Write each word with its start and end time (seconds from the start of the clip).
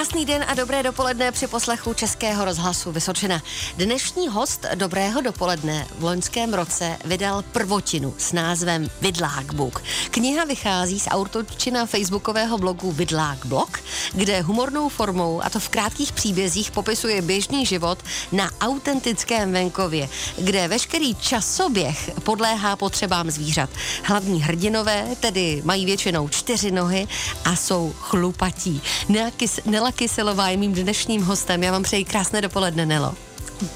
Krásný 0.00 0.24
den 0.24 0.44
a 0.48 0.54
dobré 0.54 0.82
dopoledne 0.82 1.32
při 1.32 1.46
poslechu 1.46 1.94
Českého 1.94 2.44
rozhlasu 2.44 2.92
Vysočina. 2.92 3.42
Dnešní 3.76 4.28
host 4.28 4.66
Dobrého 4.74 5.20
dopoledne 5.20 5.86
v 5.98 6.04
loňském 6.04 6.54
roce 6.54 6.96
vydal 7.04 7.42
prvotinu 7.42 8.14
s 8.18 8.32
názvem 8.32 8.90
Vidlák 9.00 9.54
Book. 9.54 9.82
Kniha 10.10 10.44
vychází 10.44 11.00
z 11.00 11.08
autorčina 11.10 11.86
facebookového 11.86 12.58
blogu 12.58 12.92
Vidlák 12.92 13.46
Blog, 13.46 13.80
kde 14.12 14.40
humornou 14.40 14.88
formou, 14.88 15.42
a 15.44 15.50
to 15.50 15.60
v 15.60 15.68
krátkých 15.68 16.12
příbězích, 16.12 16.70
popisuje 16.70 17.22
běžný 17.22 17.66
život 17.66 17.98
na 18.32 18.50
autentickém 18.60 19.52
venkově, 19.52 20.08
kde 20.38 20.68
veškerý 20.68 21.14
časoběh 21.14 22.10
podléhá 22.22 22.76
potřebám 22.76 23.30
zvířat. 23.30 23.70
Hlavní 24.02 24.42
hrdinové 24.42 25.08
tedy 25.20 25.62
mají 25.64 25.86
většinou 25.86 26.28
čtyři 26.28 26.70
nohy 26.70 27.08
a 27.44 27.56
jsou 27.56 27.94
chlupatí. 27.98 28.82
Neakys, 29.08 29.60
Nela 29.90 29.98
Kyselová 29.98 30.48
je 30.48 30.56
mým 30.56 30.72
dnešním 30.72 31.22
hostem. 31.22 31.62
Já 31.62 31.72
vám 31.72 31.82
přeji 31.82 32.04
krásné 32.04 32.40
dopoledne, 32.40 32.86
Nelo. 32.86 33.14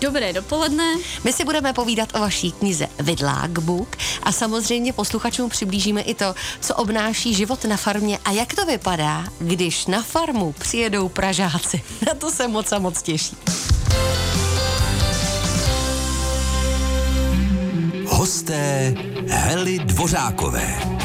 Dobré 0.00 0.32
dopoledne. 0.32 0.94
My 1.24 1.32
si 1.32 1.44
budeme 1.44 1.72
povídat 1.72 2.08
o 2.14 2.20
vaší 2.20 2.52
knize 2.52 2.86
Vidlák 3.00 3.58
Book 3.58 3.96
a 4.22 4.32
samozřejmě 4.32 4.92
posluchačům 4.92 5.50
přiblížíme 5.50 6.00
i 6.00 6.14
to, 6.14 6.34
co 6.60 6.74
obnáší 6.74 7.34
život 7.34 7.64
na 7.64 7.76
farmě 7.76 8.18
a 8.24 8.30
jak 8.30 8.54
to 8.54 8.66
vypadá, 8.66 9.24
když 9.38 9.86
na 9.86 10.02
farmu 10.02 10.52
přijedou 10.52 11.08
Pražáci. 11.08 11.82
Na 12.06 12.14
to 12.14 12.30
se 12.30 12.48
moc 12.48 12.72
a 12.72 12.78
moc 12.78 13.02
těší. 13.02 13.36
Hosté 18.06 18.94
Hely 19.28 19.78
Dvořákové. 19.78 21.03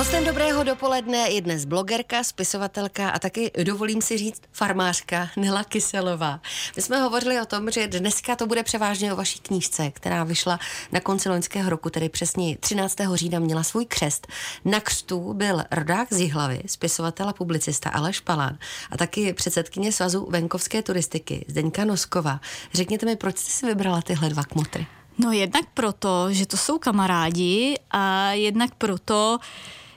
Hostem 0.00 0.24
dobrého 0.24 0.64
dopoledne 0.64 1.28
je 1.30 1.40
dnes 1.40 1.64
blogerka, 1.64 2.24
spisovatelka 2.24 3.10
a 3.10 3.18
taky, 3.18 3.50
dovolím 3.64 4.02
si 4.02 4.18
říct, 4.18 4.42
farmářka 4.52 5.28
Nela 5.36 5.64
Kyselová. 5.64 6.40
My 6.76 6.82
jsme 6.82 7.00
hovořili 7.00 7.40
o 7.40 7.46
tom, 7.46 7.70
že 7.70 7.86
dneska 7.88 8.36
to 8.36 8.46
bude 8.46 8.62
převážně 8.62 9.12
o 9.12 9.16
vaší 9.16 9.38
knížce, 9.38 9.90
která 9.90 10.24
vyšla 10.24 10.58
na 10.92 11.00
konci 11.00 11.28
loňského 11.28 11.70
roku, 11.70 11.90
tedy 11.90 12.08
přesně 12.08 12.56
13. 12.56 12.96
října 13.14 13.38
měla 13.38 13.62
svůj 13.62 13.86
křest. 13.86 14.26
Na 14.64 14.80
křtu 14.80 15.34
byl 15.34 15.64
rodák 15.70 16.12
z 16.12 16.20
Jihlavy, 16.20 16.62
spisovatel 16.66 17.28
a 17.28 17.32
publicista 17.32 17.90
Aleš 17.90 18.20
Palán 18.20 18.58
a 18.90 18.96
taky 18.96 19.32
předsedkyně 19.32 19.92
Svazu 19.92 20.26
venkovské 20.30 20.82
turistiky 20.82 21.44
Zdeňka 21.48 21.84
Noskova. 21.84 22.40
Řekněte 22.74 23.06
mi, 23.06 23.16
proč 23.16 23.38
jste 23.38 23.50
si 23.50 23.66
vybrala 23.66 24.02
tyhle 24.02 24.28
dva 24.28 24.44
kmotry? 24.44 24.86
No 25.18 25.32
jednak 25.32 25.64
proto, 25.74 26.26
že 26.30 26.46
to 26.46 26.56
jsou 26.56 26.78
kamarádi 26.78 27.78
a 27.90 28.32
jednak 28.32 28.74
proto, 28.74 29.38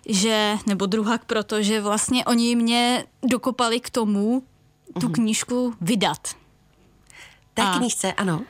že, 0.09 0.57
nebo 0.65 0.85
druhak 0.85 1.25
proto, 1.25 1.61
že 1.61 1.81
vlastně 1.81 2.25
oni 2.25 2.55
mě 2.55 3.05
dokopali 3.23 3.79
k 3.79 3.89
tomu 3.89 4.43
tu 4.99 5.05
mhm. 5.05 5.13
knížku 5.13 5.73
vydat. 5.81 6.35
Té 7.53 7.61
a 7.61 7.77
knížce, 7.77 8.13
ano. 8.13 8.41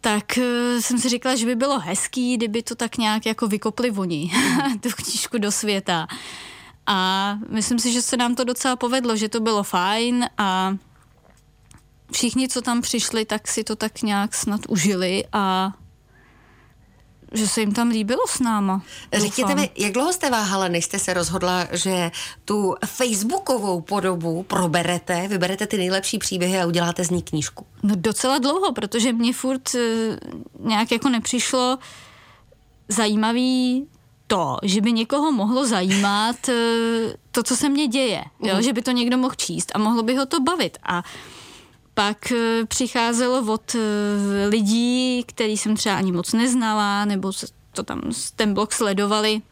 Tak 0.00 0.24
uh, 0.38 0.80
jsem 0.80 0.98
si 0.98 1.08
říkala, 1.08 1.36
že 1.36 1.46
by 1.46 1.54
bylo 1.54 1.78
hezký, 1.78 2.36
kdyby 2.36 2.62
to 2.62 2.74
tak 2.74 2.96
nějak 2.96 3.26
jako 3.26 3.46
vykopli 3.48 3.90
oni, 3.90 4.30
tu 4.80 4.88
knížku 4.88 5.38
do 5.38 5.52
světa. 5.52 6.06
A 6.86 7.38
myslím 7.48 7.78
si, 7.78 7.92
že 7.92 8.02
se 8.02 8.16
nám 8.16 8.34
to 8.34 8.44
docela 8.44 8.76
povedlo, 8.76 9.16
že 9.16 9.28
to 9.28 9.40
bylo 9.40 9.62
fajn 9.62 10.26
a 10.38 10.76
všichni, 12.12 12.48
co 12.48 12.62
tam 12.62 12.80
přišli, 12.80 13.24
tak 13.24 13.48
si 13.48 13.64
to 13.64 13.76
tak 13.76 14.02
nějak 14.02 14.34
snad 14.34 14.60
užili 14.68 15.24
a 15.32 15.72
že 17.34 17.48
se 17.48 17.60
jim 17.60 17.72
tam 17.72 17.88
líbilo 17.88 18.22
s 18.28 18.40
náma. 18.40 18.82
Řekněte 19.12 19.54
mi, 19.54 19.70
jak 19.76 19.92
dlouho 19.92 20.12
jste 20.12 20.30
váhala, 20.30 20.68
než 20.68 20.84
jste 20.84 20.98
se 20.98 21.14
rozhodla, 21.14 21.66
že 21.72 22.10
tu 22.44 22.74
facebookovou 22.86 23.80
podobu 23.80 24.42
proberete, 24.42 25.28
vyberete 25.28 25.66
ty 25.66 25.76
nejlepší 25.76 26.18
příběhy 26.18 26.60
a 26.60 26.66
uděláte 26.66 27.04
z 27.04 27.10
ní 27.10 27.22
knížku? 27.22 27.66
No 27.82 27.94
docela 27.98 28.38
dlouho, 28.38 28.72
protože 28.72 29.12
mě 29.12 29.32
furt 29.32 29.74
uh, 29.74 29.80
nějak 30.68 30.92
jako 30.92 31.08
nepřišlo 31.08 31.78
zajímavý 32.88 33.86
to, 34.26 34.56
že 34.62 34.80
by 34.80 34.92
někoho 34.92 35.32
mohlo 35.32 35.66
zajímat 35.66 36.36
uh, 36.48 36.54
to, 37.30 37.42
co 37.42 37.56
se 37.56 37.68
mně 37.68 37.86
děje, 37.86 38.24
jo? 38.42 38.54
Uh-huh. 38.54 38.58
že 38.58 38.72
by 38.72 38.82
to 38.82 38.90
někdo 38.90 39.18
mohl 39.18 39.34
číst 39.34 39.72
a 39.74 39.78
mohlo 39.78 40.02
by 40.02 40.16
ho 40.16 40.26
to 40.26 40.40
bavit. 40.40 40.78
A 40.82 41.02
pak 41.94 42.32
eh, 42.32 42.66
přicházelo 42.66 43.52
od 43.52 43.74
eh, 43.74 44.46
lidí, 44.48 45.24
který 45.26 45.56
jsem 45.56 45.76
třeba 45.76 45.96
ani 45.96 46.12
moc 46.12 46.32
neznala, 46.32 47.04
nebo 47.04 47.32
to 47.72 47.82
tam 47.82 48.02
ten 48.36 48.54
blog 48.54 48.72
sledovali, 48.72 49.42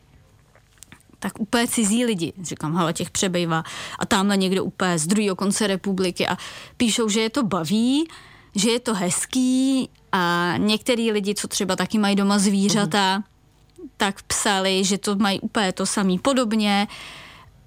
tak 1.19 1.41
úplně 1.41 1.69
cizí 1.69 2.05
lidi. 2.05 2.33
Říkám, 2.43 2.77
hele, 2.77 2.93
těch 2.93 3.11
přebejvá. 3.11 3.65
A 3.99 4.07
tamhle 4.07 4.37
někdo 4.37 4.65
úplně 4.65 4.99
z 4.99 5.07
druhého 5.07 5.37
konce 5.37 5.67
republiky 5.67 6.29
a 6.29 6.37
píšou, 6.77 7.09
že 7.09 7.21
je 7.21 7.31
to 7.31 7.43
baví, 7.43 8.09
že 8.55 8.71
je 8.71 8.81
to 8.81 8.95
hezký 8.95 9.89
a 10.13 10.55
některý 10.59 11.13
lidi, 11.13 11.35
co 11.35 11.49
třeba 11.49 11.77
taky 11.77 11.99
mají 11.99 12.17
doma 12.17 12.39
zvířata, 12.39 13.19
uh-huh. 13.19 13.89
tak 13.97 14.23
psali, 14.23 14.85
že 14.85 14.99
to 14.99 15.17
mají 15.17 15.41
úplně 15.41 15.73
to 15.73 15.87
samý 15.87 16.19
podobně 16.19 16.89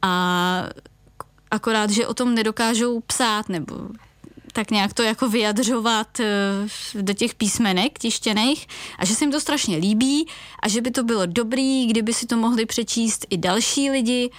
a 0.01 0.63
akorát, 1.51 1.89
že 1.89 2.07
o 2.07 2.13
tom 2.13 2.35
nedokážou 2.35 2.99
psát 2.99 3.49
nebo 3.49 3.75
tak 4.55 4.71
nějak 4.71 4.93
to 4.93 5.03
jako 5.03 5.29
vyjadřovat 5.29 6.19
eh, 6.19 6.23
do 7.01 7.13
těch 7.13 7.35
písmenek 7.35 7.99
tištěných 7.99 8.67
a 8.99 9.05
že 9.05 9.16
se 9.16 9.23
jim 9.23 9.31
to 9.31 9.39
strašně 9.39 9.77
líbí 9.77 10.27
a 10.59 10.67
že 10.67 10.81
by 10.81 10.91
to 10.91 11.03
bylo 11.03 11.25
dobrý, 11.25 11.88
kdyby 11.88 12.13
si 12.13 12.25
to 12.25 12.38
mohli 12.38 12.66
přečíst 12.66 13.25
i 13.29 13.38
další 13.38 13.89
lidi. 13.89 14.31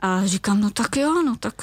A 0.00 0.26
říkám, 0.26 0.60
no 0.60 0.70
tak 0.70 0.96
jo, 0.96 1.22
no 1.22 1.36
tak, 1.36 1.54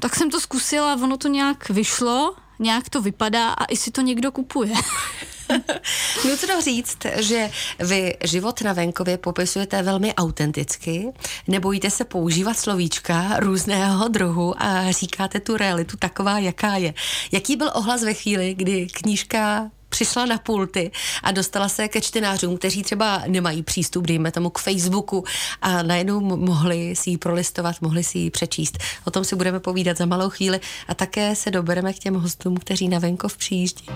tak 0.00 0.16
jsem 0.16 0.30
to 0.30 0.40
zkusila, 0.40 0.94
ono 0.94 1.16
to 1.16 1.28
nějak 1.28 1.68
vyšlo, 1.68 2.34
nějak 2.58 2.88
to 2.88 3.02
vypadá 3.02 3.52
a 3.52 3.64
i 3.64 3.76
si 3.76 3.90
to 3.90 4.00
někdo 4.00 4.32
kupuje. 4.32 4.74
Nutno 6.24 6.60
říct, 6.60 6.98
že 7.16 7.50
vy 7.78 8.16
život 8.24 8.60
na 8.60 8.72
venkově 8.72 9.18
popisujete 9.18 9.82
velmi 9.82 10.14
autenticky, 10.14 11.12
nebojíte 11.46 11.90
se 11.90 12.04
používat 12.04 12.58
slovíčka 12.58 13.36
různého 13.38 14.08
druhu 14.08 14.62
a 14.62 14.92
říkáte 14.92 15.40
tu 15.40 15.56
realitu 15.56 15.96
taková, 15.96 16.38
jaká 16.38 16.76
je. 16.76 16.94
Jaký 17.32 17.56
byl 17.56 17.70
ohlas 17.74 18.02
ve 18.02 18.14
chvíli, 18.14 18.54
kdy 18.54 18.86
knížka 18.86 19.70
přišla 19.88 20.26
na 20.26 20.38
pulty 20.38 20.90
a 21.22 21.32
dostala 21.32 21.68
se 21.68 21.88
ke 21.88 22.00
čtenářům, 22.00 22.58
kteří 22.58 22.82
třeba 22.82 23.22
nemají 23.26 23.62
přístup, 23.62 24.06
dejme 24.06 24.32
tomu, 24.32 24.50
k 24.50 24.58
Facebooku 24.58 25.24
a 25.62 25.82
najednou 25.82 26.20
mohli 26.20 26.96
si 26.96 27.10
ji 27.10 27.18
prolistovat, 27.18 27.76
mohli 27.80 28.04
si 28.04 28.18
ji 28.18 28.30
přečíst. 28.30 28.78
O 29.04 29.10
tom 29.10 29.24
si 29.24 29.36
budeme 29.36 29.60
povídat 29.60 29.96
za 29.96 30.06
malou 30.06 30.30
chvíli 30.30 30.60
a 30.88 30.94
také 30.94 31.36
se 31.36 31.50
dobereme 31.50 31.92
k 31.92 31.98
těm 31.98 32.14
hostům, 32.14 32.56
kteří 32.56 32.88
na 32.88 32.98
venkov 32.98 33.36
přijíždí. 33.36 33.86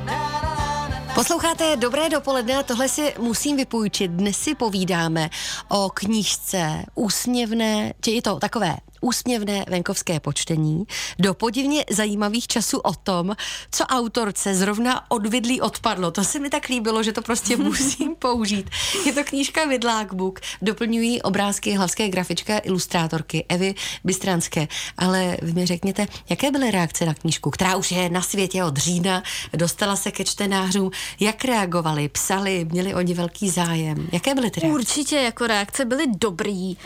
Posloucháte 1.15 1.77
Dobré 1.77 2.09
dopoledne 2.09 2.57
a 2.57 2.63
tohle 2.63 2.89
si 2.89 3.15
musím 3.19 3.57
vypůjčit. 3.57 4.11
Dnes 4.11 4.39
si 4.39 4.55
povídáme 4.55 5.31
o 5.69 5.91
knížce 5.95 6.85
úsměvné, 6.95 7.93
či 8.01 8.11
je 8.11 8.23
to 8.23 8.39
takové 8.39 8.77
úsměvné 9.03 9.65
venkovské 9.69 10.21
počtení 10.21 10.85
do 11.19 11.35
podivně 11.35 11.85
zajímavých 11.91 12.47
časů 12.47 12.79
o 12.79 12.95
tom, 12.95 13.37
co 13.71 13.85
autorce 13.85 14.55
zrovna 14.55 15.11
odvidlí 15.11 15.61
odpadlo. 15.61 16.11
To 16.11 16.25
se 16.25 16.39
mi 16.39 16.51
tak 16.51 16.69
líbilo, 16.69 17.03
že 17.03 17.13
to 17.13 17.23
prostě 17.23 17.57
musím 17.73 18.15
použít. 18.15 18.71
Je 19.07 19.13
to 19.13 19.25
knížka 19.25 19.65
Vidlák 19.65 20.15
Book, 20.15 20.41
doplňují 20.63 21.23
obrázky 21.23 21.73
hlavské 21.75 22.09
grafičké 22.09 22.59
ilustrátorky 22.59 23.45
Evy 23.49 23.75
Bystranské. 24.05 24.69
Ale 24.99 25.37
vy 25.43 25.53
mi 25.53 25.67
řekněte, 25.67 26.07
jaké 26.29 26.51
byly 26.51 26.71
reakce 26.71 27.07
na 27.07 27.15
knížku, 27.15 27.51
která 27.51 27.77
už 27.77 27.93
je 27.93 28.11
na 28.11 28.23
světě 28.23 28.65
od 28.65 28.77
října, 28.77 29.23
dostala 29.53 29.97
se 29.97 30.11
ke 30.11 30.25
čtenářům, 30.25 30.91
jak 31.21 31.45
reagovali, 31.45 32.09
psali, 32.09 32.67
měli 32.71 32.95
oni 32.95 33.15
velký 33.15 33.51
zájem. 33.51 34.09
Jaké 34.13 34.35
byly 34.35 34.51
ty 34.51 34.61
reakce? 34.61 34.75
Určitě 34.75 35.17
jako 35.17 35.47
reakce 35.47 35.85
byly 35.85 36.05
dobrý. 36.07 36.77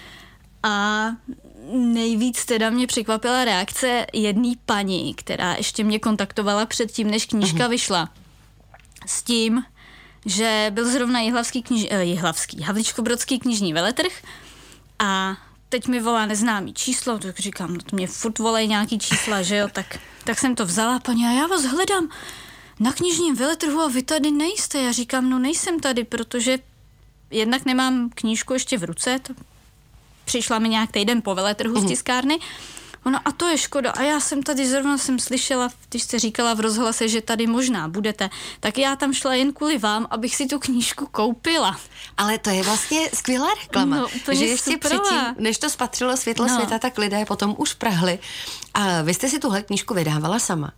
A 0.62 1.06
nejvíc 1.72 2.44
teda 2.44 2.70
mě 2.70 2.86
překvapila 2.86 3.44
reakce 3.44 4.06
jedné 4.12 4.52
paní, 4.66 5.14
která 5.14 5.54
ještě 5.54 5.84
mě 5.84 5.98
kontaktovala 5.98 6.66
předtím, 6.66 7.10
než 7.10 7.26
knížka 7.26 7.58
uh-huh. 7.58 7.70
vyšla. 7.70 8.08
S 9.06 9.22
tím, 9.22 9.64
že 10.26 10.66
byl 10.74 10.90
zrovna 10.90 11.20
jihlavský, 11.20 11.62
kniž, 11.62 11.86
eh, 11.90 12.04
jihlavský 12.04 12.62
Havličkobrodský 12.62 13.38
knižní 13.38 13.72
veletrh 13.72 14.22
a 14.98 15.36
teď 15.68 15.86
mi 15.86 16.00
volá 16.00 16.26
neznámý 16.26 16.74
číslo, 16.74 17.18
tak 17.18 17.38
říkám, 17.38 17.74
no 17.74 17.80
to 17.82 17.96
mě 17.96 18.06
furt 18.06 18.38
volají 18.38 18.68
nějaký 18.68 18.98
čísla, 18.98 19.42
že 19.42 19.56
jo, 19.56 19.68
tak, 19.72 19.98
tak 20.24 20.38
jsem 20.38 20.54
to 20.54 20.66
vzala, 20.66 21.00
paní, 21.00 21.26
a 21.26 21.30
já 21.30 21.46
vás 21.46 21.64
hledám 21.64 22.08
na 22.80 22.92
knižním 22.92 23.36
veletrhu 23.36 23.80
a 23.80 23.88
vy 23.88 24.02
tady 24.02 24.30
nejste. 24.30 24.82
Já 24.82 24.92
říkám, 24.92 25.30
no 25.30 25.38
nejsem 25.38 25.80
tady, 25.80 26.04
protože 26.04 26.58
jednak 27.30 27.64
nemám 27.64 28.10
knížku 28.14 28.52
ještě 28.52 28.78
v 28.78 28.84
ruce, 28.84 29.18
to 29.18 29.34
přišla 30.26 30.58
mi 30.58 30.68
nějak 30.68 30.92
týden 30.92 31.22
po 31.22 31.34
veletrhu 31.34 31.74
mm. 31.74 31.80
z 31.80 31.82
mhm. 31.84 31.88
tiskárny. 31.88 32.38
Ona, 33.06 33.18
a 33.24 33.32
to 33.32 33.48
je 33.48 33.58
škoda. 33.58 33.90
A 33.90 34.02
já 34.02 34.20
jsem 34.20 34.42
tady 34.42 34.66
zrovna 34.68 34.98
jsem 34.98 35.18
slyšela, 35.18 35.68
když 35.88 36.02
jste 36.02 36.18
říkala 36.18 36.54
v 36.54 36.60
rozhlase, 36.60 37.08
že 37.08 37.20
tady 37.20 37.46
možná 37.46 37.88
budete, 37.88 38.30
tak 38.60 38.78
já 38.78 38.96
tam 38.96 39.14
šla 39.14 39.34
jen 39.34 39.52
kvůli 39.52 39.78
vám, 39.78 40.06
abych 40.10 40.36
si 40.36 40.46
tu 40.46 40.58
knížku 40.58 41.06
koupila. 41.06 41.76
Ale 42.16 42.38
to 42.38 42.50
je 42.50 42.62
vlastně 42.62 43.10
skvělá 43.14 43.46
reklama. 43.62 43.96
No, 43.96 44.08
úplně 44.16 44.38
že 44.38 44.44
ještě 44.46 44.72
superová. 44.72 45.04
předtím, 45.04 45.44
než 45.44 45.58
to 45.58 45.70
spatřilo 45.70 46.16
světlo 46.16 46.46
No. 46.46 46.54
světa, 46.54 46.78
tak 46.78 46.98
lidé 46.98 47.24
potom 47.24 47.54
už 47.58 47.74
prahli. 47.74 48.18
A 48.74 49.02
vy 49.02 49.14
jste 49.14 49.28
si 49.28 49.38
tuhle 49.38 49.62
knížku 49.62 49.94
vydávala 49.94 50.38
sama. 50.38 50.72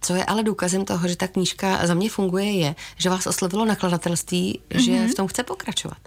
Co 0.00 0.14
je 0.14 0.24
ale 0.24 0.42
důkazem 0.42 0.84
toho, 0.84 1.08
že 1.08 1.16
ta 1.16 1.28
knížka 1.28 1.86
za 1.86 1.94
mě 1.94 2.10
funguje, 2.10 2.52
je, 2.52 2.74
že 2.96 3.10
vás 3.10 3.26
oslovilo 3.26 3.64
nakladatelství, 3.64 4.60
že 4.70 4.92
Mhm. 4.92 5.08
v 5.08 5.14
tom 5.14 5.26
chce 5.28 5.42
pokračovat. 5.42 5.98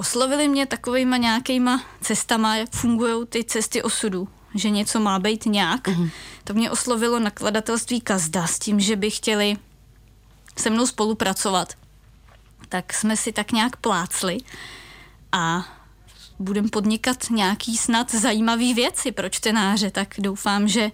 Oslovili 0.00 0.48
mě 0.48 0.66
takovýma 0.66 1.16
nějakýma 1.16 1.82
cestama, 2.00 2.56
jak 2.56 2.70
fungují 2.70 3.26
ty 3.26 3.44
cesty 3.44 3.82
osudu, 3.82 4.28
že 4.54 4.70
něco 4.70 5.00
má 5.00 5.18
být 5.18 5.46
nějak. 5.46 5.88
Mm-hmm. 5.88 6.10
To 6.44 6.54
mě 6.54 6.70
oslovilo 6.70 7.18
nakladatelství 7.18 8.00
Kazda 8.00 8.46
s 8.46 8.58
tím, 8.58 8.80
že 8.80 8.96
by 8.96 9.10
chtěli 9.10 9.56
se 10.58 10.70
mnou 10.70 10.86
spolupracovat. 10.86 11.74
Tak 12.68 12.92
jsme 12.92 13.16
si 13.16 13.32
tak 13.32 13.52
nějak 13.52 13.76
plácli 13.76 14.38
a 15.32 15.68
budem 16.38 16.68
podnikat 16.68 17.30
nějaký 17.30 17.76
snad 17.76 18.14
zajímavý 18.14 18.74
věci 18.74 19.12
pro 19.12 19.28
čtenáře, 19.28 19.90
tak 19.90 20.14
doufám, 20.18 20.68
že 20.68 20.90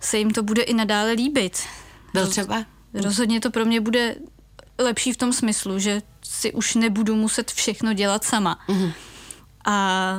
se 0.00 0.18
jim 0.18 0.30
to 0.30 0.42
bude 0.42 0.62
i 0.62 0.74
nadále 0.74 1.12
líbit. 1.12 1.62
Byl 2.12 2.26
třeba? 2.26 2.64
Rozhodně 2.94 3.40
to 3.40 3.50
pro 3.50 3.64
mě 3.64 3.80
bude 3.80 4.16
lepší 4.78 5.12
v 5.12 5.16
tom 5.16 5.32
smyslu, 5.32 5.78
že 5.78 6.02
si 6.24 6.52
už 6.52 6.74
nebudu 6.74 7.16
muset 7.16 7.50
všechno 7.52 7.92
dělat 7.92 8.24
sama. 8.24 8.58
Mm-hmm. 8.68 8.92
A 9.64 10.14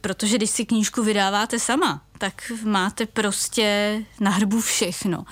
protože 0.00 0.36
když 0.36 0.50
si 0.50 0.66
knížku 0.66 1.02
vydáváte 1.02 1.58
sama, 1.58 2.02
tak 2.18 2.52
máte 2.64 3.06
prostě 3.06 3.98
na 4.20 4.30
hrbu 4.30 4.60
všechno. 4.60 5.24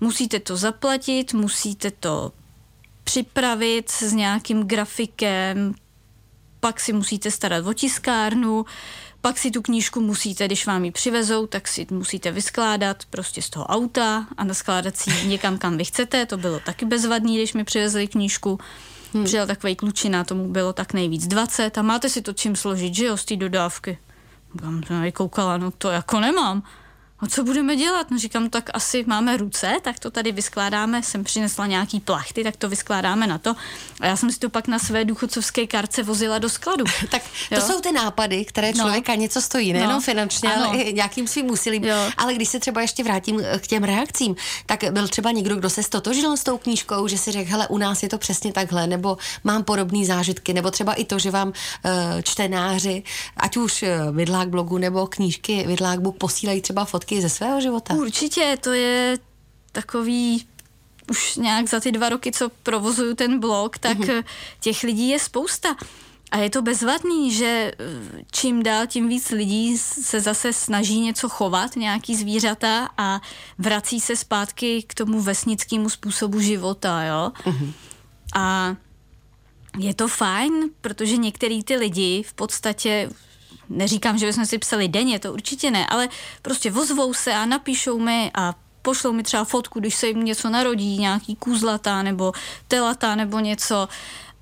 Musíte 0.00 0.40
to 0.40 0.56
zaplatit, 0.56 1.34
musíte 1.34 1.90
to 1.90 2.32
připravit 3.04 3.90
s 3.90 4.12
nějakým 4.12 4.62
grafikem, 4.62 5.74
pak 6.60 6.80
si 6.80 6.92
musíte 6.92 7.30
starat 7.30 7.66
o 7.66 7.72
tiskárnu, 7.72 8.64
pak 9.26 9.38
si 9.38 9.50
tu 9.50 9.62
knížku 9.62 10.00
musíte, 10.00 10.46
když 10.46 10.66
vám 10.66 10.84
ji 10.84 10.90
přivezou, 10.90 11.46
tak 11.46 11.68
si 11.68 11.86
musíte 11.90 12.32
vyskládat 12.32 13.04
prostě 13.10 13.42
z 13.42 13.50
toho 13.50 13.66
auta 13.66 14.26
a 14.36 14.44
naskládat 14.44 14.96
si 14.96 15.10
ji 15.10 15.28
někam, 15.28 15.58
kam 15.58 15.76
vy 15.76 15.84
chcete. 15.84 16.26
To 16.26 16.36
bylo 16.36 16.60
taky 16.60 16.84
bezvadný, 16.84 17.36
když 17.36 17.54
mi 17.54 17.64
přivezli 17.64 18.06
knížku. 18.08 18.58
Hmm. 19.14 19.24
Přijel 19.24 19.46
takový 19.46 19.76
klučina, 19.76 20.24
tomu 20.24 20.48
bylo 20.48 20.72
tak 20.72 20.92
nejvíc 20.92 21.26
20 21.26 21.78
a 21.78 21.82
máte 21.82 22.08
si 22.08 22.22
to 22.22 22.32
čím 22.32 22.56
složit, 22.56 22.94
že 22.94 23.04
jo, 23.04 23.16
z 23.16 23.24
té 23.24 23.36
dodávky. 23.36 23.98
Tam 24.60 24.82
jsem 24.82 25.12
koukala, 25.12 25.56
no 25.56 25.70
to 25.70 25.88
jako 25.88 26.20
nemám. 26.20 26.62
A 27.20 27.26
co 27.26 27.44
budeme 27.44 27.76
dělat? 27.76 28.10
No 28.10 28.18
říkám, 28.18 28.50
tak 28.50 28.70
asi 28.74 29.04
máme 29.06 29.36
ruce, 29.36 29.76
tak 29.82 29.98
to 29.98 30.10
tady 30.10 30.32
vyskládáme. 30.32 31.02
Jsem 31.02 31.24
přinesla 31.24 31.66
nějaký 31.66 32.00
plachty, 32.00 32.44
tak 32.44 32.56
to 32.56 32.68
vyskládáme 32.68 33.26
na 33.26 33.38
to. 33.38 33.54
A 34.00 34.06
já 34.06 34.16
jsem 34.16 34.30
si 34.32 34.38
to 34.38 34.50
pak 34.50 34.68
na 34.68 34.78
své 34.78 35.04
důchodcovské 35.04 35.66
karce 35.66 36.02
vozila 36.02 36.38
do 36.38 36.48
skladu. 36.48 36.84
Tak 37.10 37.22
to 37.48 37.54
Jo. 37.54 37.60
jsou 37.60 37.80
ty 37.80 37.92
nápady, 37.92 38.44
které 38.44 38.68
No. 38.68 38.74
člověka 38.74 39.14
něco 39.14 39.42
stojí, 39.42 39.72
nejenom 39.72 39.92
No. 39.94 40.00
finančně, 40.00 40.54
Ano. 40.54 40.68
ale 40.68 40.76
i 40.78 40.92
nějakým 40.92 41.28
svým 41.28 41.50
úsilím. 41.50 41.84
Jo. 41.84 41.96
Ale 42.16 42.34
když 42.34 42.48
se 42.48 42.60
třeba 42.60 42.80
ještě 42.80 43.04
vrátím 43.04 43.40
eh, 43.44 43.58
k 43.58 43.66
těm 43.66 43.84
reakcím, 43.84 44.36
tak 44.66 44.84
byl 44.90 45.08
třeba 45.08 45.30
někdo, 45.30 45.56
kdo 45.56 45.70
se 45.70 45.82
stotožil 45.82 46.36
s 46.36 46.42
tou 46.44 46.58
knížkou, 46.58 47.08
že 47.08 47.18
si 47.18 47.32
řekl, 47.32 47.50
hele, 47.50 47.68
u 47.68 47.78
nás 47.78 48.02
je 48.02 48.08
to 48.08 48.18
přesně 48.18 48.52
takhle, 48.52 48.86
nebo 48.86 49.18
mám 49.44 49.64
podobné 49.64 50.06
zážitky, 50.06 50.52
nebo 50.54 50.70
třeba 50.70 50.92
i 50.94 51.04
to, 51.04 51.18
že 51.18 51.30
vám 51.30 51.52
eh, 51.84 52.22
čtenáři, 52.22 53.02
ať 53.36 53.56
už 53.56 53.82
eh, 53.82 53.98
Vidlák 54.12 54.48
blogu 54.48 54.78
nebo 54.78 55.06
knížky 55.06 55.64
Vidlák 55.66 56.00
book 56.00 56.16
posílají 56.18 56.60
třeba 56.60 56.84
fotky 56.84 57.05
ze 57.10 57.28
svého 57.28 57.60
života. 57.60 57.94
Určitě, 57.94 58.58
to 58.60 58.72
je 58.72 59.18
takový 59.72 60.46
už 61.10 61.36
nějak 61.36 61.68
za 61.68 61.80
ty 61.80 61.92
dva 61.92 62.08
roky, 62.08 62.32
co 62.32 62.48
provozuju 62.62 63.14
ten 63.14 63.40
blog, 63.40 63.78
tak 63.78 63.98
mm-hmm. 63.98 64.24
těch 64.60 64.82
lidí 64.82 65.08
je 65.08 65.18
spousta. 65.18 65.76
A 66.30 66.38
je 66.38 66.50
to 66.50 66.62
bezvadný, 66.62 67.32
že 67.32 67.72
eh, 67.78 68.24
čím 68.32 68.62
dál, 68.62 68.86
tím 68.86 69.08
víc 69.08 69.30
lidí 69.30 69.78
se 69.78 70.20
zase 70.20 70.52
snaží 70.52 71.00
něco 71.00 71.28
chovat, 71.28 71.76
nějaký 71.76 72.16
zvířata 72.16 72.90
a 72.98 73.20
vrací 73.58 74.00
se 74.00 74.16
zpátky 74.16 74.82
k 74.82 74.94
tomu 74.94 75.20
vesnickému 75.20 75.88
způsobu 75.88 76.40
života, 76.40 77.02
jo. 77.02 77.32
Mm-hmm. 77.44 77.72
A 78.36 78.76
je 79.78 79.94
to 79.94 80.08
fajn, 80.08 80.52
protože 80.80 81.16
některý 81.16 81.62
ty 81.62 81.76
lidi 81.76 82.22
v 82.26 82.34
podstatě 82.34 83.10
neříkám, 83.68 84.18
že 84.18 84.26
bychom 84.26 84.46
si 84.46 84.58
psali 84.58 84.88
denně, 84.88 85.18
to 85.18 85.32
určitě 85.32 85.70
ne, 85.70 85.86
ale 85.86 86.08
prostě 86.42 86.70
vozvou 86.70 87.14
se 87.14 87.32
a 87.34 87.46
napíšou 87.46 87.98
mi 87.98 88.30
a 88.34 88.54
pošlou 88.82 89.12
mi 89.12 89.22
třeba 89.22 89.44
fotku, 89.44 89.80
když 89.80 89.94
se 89.94 90.06
jim 90.06 90.24
něco 90.24 90.50
narodí, 90.50 90.98
nějaký 90.98 91.36
kůzlata 91.36 92.02
nebo 92.02 92.32
telata 92.68 93.14
nebo 93.14 93.38
něco 93.38 93.88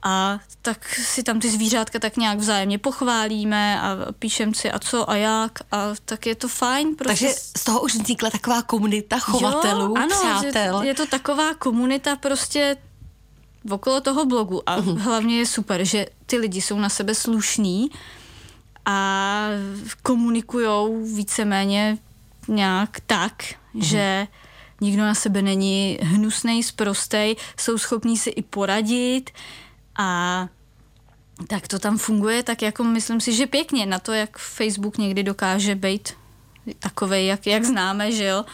a 0.03 0.38
tak 0.62 0.94
si 0.94 1.23
tam 1.23 1.41
ty 1.41 1.50
zvířátka 1.50 1.99
tak 1.99 2.17
nějak 2.17 2.38
vzájemně 2.38 2.79
pochválíme 2.79 3.81
a 3.81 3.97
píšem 4.19 4.55
si 4.55 4.71
a 4.71 4.79
co 4.79 5.11
a 5.11 5.17
jak 5.17 5.59
a 5.73 5.88
tak 6.05 6.27
je 6.27 6.35
to 6.35 6.49
fajn. 6.49 6.97
Prostě 6.97 7.27
Takže 7.27 7.41
z 7.59 7.65
toho 7.65 7.81
už 7.81 7.94
vznikla 7.94 8.31
taková 8.31 8.62
komunita 8.62 9.19
chovatelů, 9.19 9.81
jo, 9.87 9.94
ano, 9.97 10.09
přátel. 10.09 10.81
Že 10.82 10.88
je 10.88 10.94
to 10.94 11.06
taková 11.06 11.55
komunita 11.55 12.17
prostě 12.17 12.77
okolo 13.70 14.00
toho 14.00 14.25
blogu 14.27 14.69
a 14.69 14.77
Mhm. 14.77 14.97
hlavně 14.99 15.38
je 15.38 15.47
super, 15.47 15.85
že 15.85 16.06
ty 16.27 16.37
lidi 16.38 16.61
jsou 16.61 16.79
na 16.79 16.88
sebe 16.88 17.15
slušní 17.15 17.91
a 18.86 19.48
komunikujou 20.02 21.04
víceméně 21.16 21.98
nějak 22.48 23.00
tak, 23.06 23.42
Mhm. 23.75 23.84
že 23.84 24.26
nikdo 24.81 25.02
na 25.02 25.14
sebe 25.14 25.42
není 25.42 25.98
hnusnej, 26.02 26.62
sprostej, 26.62 27.36
jsou 27.58 27.78
schopní 27.78 28.16
si 28.19 28.31
i 28.31 28.42
poradit 28.42 29.31
a 29.96 30.48
tak 31.46 31.69
to 31.69 31.78
tam 31.78 31.98
funguje, 31.98 32.42
tak 32.42 32.62
jako 32.62 32.84
myslím 32.84 33.20
si, 33.20 33.32
že 33.32 33.46
pěkně 33.46 33.86
na 33.86 33.98
to, 33.98 34.12
jak 34.12 34.38
Facebook 34.38 34.98
někdy 34.98 35.22
dokáže 35.22 35.75
být 35.75 36.12
takovej, 36.78 37.26
jak, 37.26 37.46
jak 37.46 37.64
známe, 37.64 38.12
že 38.12 38.25
jo. 38.25 38.44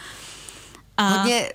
A 0.97 1.09
Hodně 1.09 1.49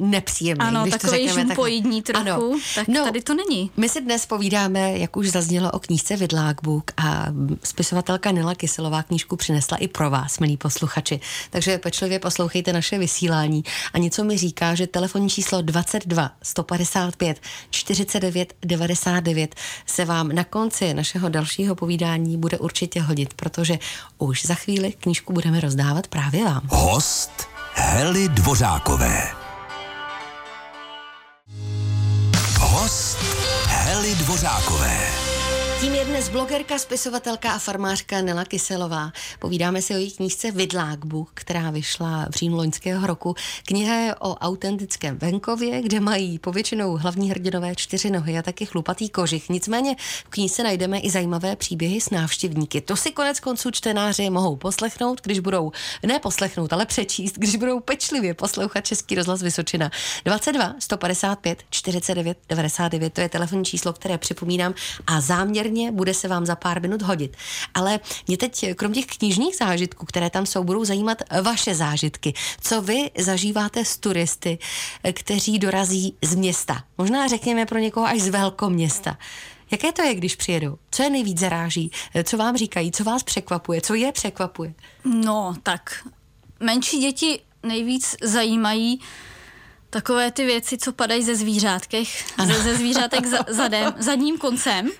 nepříjemný, 0.00 0.64
ano, 0.64 0.82
když 0.82 0.92
to 0.94 0.98
takový 0.98 1.18
řekneme 1.18 1.36
takhle. 1.36 1.54
žumpoidní 1.54 2.02
trochu, 2.02 2.20
Ano. 2.20 2.58
tak 2.74 2.88
No, 2.88 3.04
tady 3.04 3.22
to 3.22 3.34
není. 3.34 3.70
My 3.76 3.88
si 3.88 4.00
dnes 4.00 4.26
povídáme, 4.26 4.98
jak 4.98 5.16
už 5.16 5.28
zaznělo 5.30 5.70
o 5.70 5.78
knížce 5.78 6.16
Vidlák 6.16 6.56
Book 6.62 6.90
a 6.96 7.26
spisovatelka 7.64 8.30
Nila 8.30 8.54
Kyselová 8.54 9.02
knížku 9.02 9.36
přinesla 9.36 9.76
i 9.76 9.88
pro 9.88 10.10
vás, 10.10 10.38
milí 10.38 10.56
posluchači. 10.56 11.20
Takže 11.50 11.78
pečlivě 11.78 12.18
poslouchejte 12.18 12.72
naše 12.72 12.98
vysílání 12.98 13.64
a 13.92 13.98
něco 13.98 14.24
mi 14.24 14.38
říká, 14.38 14.74
že 14.74 14.86
telefonní 14.86 15.30
číslo 15.30 15.62
22 15.62 16.30
155 16.42 17.40
49 17.70 18.54
99 18.62 19.54
se 19.86 20.04
vám 20.04 20.28
na 20.28 20.44
konci 20.44 20.94
našeho 20.94 21.28
dalšího 21.28 21.74
povídání 21.74 22.36
bude 22.36 22.58
určitě 22.58 23.02
hodit, 23.02 23.34
protože 23.34 23.78
už 24.18 24.44
za 24.46 24.54
chvíli 24.54 24.92
knížku 24.92 25.32
budeme 25.32 25.60
rozdávat 25.60 26.06
právě 26.06 26.44
vám. 26.44 26.62
Host 26.68 27.49
Hely 27.74 28.28
Dvořákové. 28.28 29.30
Host 32.58 33.18
Hely 33.66 34.14
Dvořákové. 34.14 34.98
Tím 35.80 35.94
je 35.94 36.04
dnes 36.04 36.28
blogerka, 36.28 36.78
spisovatelka 36.78 37.52
a 37.52 37.58
farmářka 37.58 38.22
Nela 38.22 38.44
Kyselová. 38.44 39.12
Povídáme 39.38 39.82
si 39.82 39.94
o 39.94 39.96
její 39.96 40.10
knížce 40.10 40.50
Vidlák 40.50 41.06
Book, 41.06 41.30
která 41.34 41.70
vyšla 41.70 42.26
v 42.30 42.34
říjnu 42.34 42.56
loňského 42.56 43.06
roku. 43.06 43.34
Kniha 43.64 43.94
je 43.94 44.14
o 44.14 44.34
autentickém 44.34 45.18
venkově, 45.18 45.82
kde 45.82 46.00
mají 46.00 46.38
povětšinou 46.38 46.96
hlavní 46.96 47.30
hrdinové 47.30 47.74
čtyři 47.74 48.10
nohy 48.10 48.38
a 48.38 48.42
taky 48.42 48.66
chlupatý 48.66 49.08
kožich. 49.08 49.50
Nicméně 49.50 49.96
v 50.24 50.28
knížce 50.28 50.62
najdeme 50.62 50.98
i 50.98 51.10
zajímavé 51.10 51.56
příběhy 51.56 52.00
s 52.00 52.10
návštěvníky. 52.10 52.80
To 52.80 52.96
si 52.96 53.10
konec 53.10 53.40
konců 53.40 53.70
čtenáři 53.70 54.30
mohou 54.30 54.56
poslechnout, 54.56 55.20
když 55.22 55.38
budou, 55.38 55.72
ne 56.06 56.18
poslechnout, 56.18 56.72
ale 56.72 56.86
přečíst, 56.86 57.34
když 57.38 57.56
budou 57.56 57.80
pečlivě 57.80 58.34
poslouchat 58.34 58.80
Český 58.80 59.14
rozhlas 59.14 59.42
Vysočina. 59.42 59.90
22 60.24 60.74
155 60.78 61.62
49 61.70 62.38
99, 62.48 63.12
to 63.12 63.20
je 63.20 63.28
telefonní 63.28 63.64
číslo, 63.64 63.92
které 63.92 64.18
připomínám 64.18 64.74
a 65.06 65.20
záměrně 65.70 65.92
bude 65.92 66.14
se 66.14 66.28
vám 66.28 66.46
za 66.46 66.56
pár 66.56 66.82
minut 66.82 67.02
hodit. 67.02 67.36
Ale 67.74 68.00
mě 68.26 68.36
teď, 68.36 68.74
krom 68.76 68.92
těch 68.92 69.06
knižních 69.06 69.56
zážitků, 69.56 70.06
které 70.06 70.30
tam 70.30 70.46
jsou, 70.46 70.64
budou 70.64 70.84
zajímat 70.84 71.22
vaše 71.42 71.74
zážitky. 71.74 72.34
Co 72.60 72.82
vy 72.82 73.10
zažíváte 73.18 73.84
s 73.84 73.96
turisty, 73.96 74.58
kteří 75.12 75.58
dorazí 75.58 76.14
z 76.22 76.34
města? 76.34 76.84
Možná 76.98 77.28
řekněme 77.28 77.66
pro 77.66 77.78
někoho 77.78 78.06
až 78.06 78.20
z 78.20 78.28
velkoměsta. 78.28 79.18
Jaké 79.70 79.92
to 79.92 80.02
je, 80.02 80.14
když 80.14 80.36
přijedou? 80.36 80.78
Co 80.90 81.02
je 81.02 81.10
nejvíc 81.10 81.38
zaráží? 81.38 81.90
Co 82.24 82.36
vám 82.36 82.56
říkají? 82.56 82.92
Co 82.92 83.04
vás 83.04 83.22
překvapuje? 83.22 83.80
Co 83.80 83.94
je 83.94 84.12
překvapuje? 84.12 84.74
No, 85.04 85.54
tak 85.62 86.06
menší 86.60 86.98
děti 86.98 87.40
nejvíc 87.62 88.16
zajímají 88.22 89.00
takové 89.90 90.30
ty 90.30 90.46
věci, 90.46 90.78
co 90.78 90.92
padají 90.92 91.22
ze 91.22 91.36
zvířátkech, 91.36 92.24
ze, 92.46 92.62
ze 92.62 92.74
zvířátek 92.74 93.26
za, 93.26 93.38
zadem, 93.48 93.94
zadním 93.98 94.38
koncem. 94.38 94.90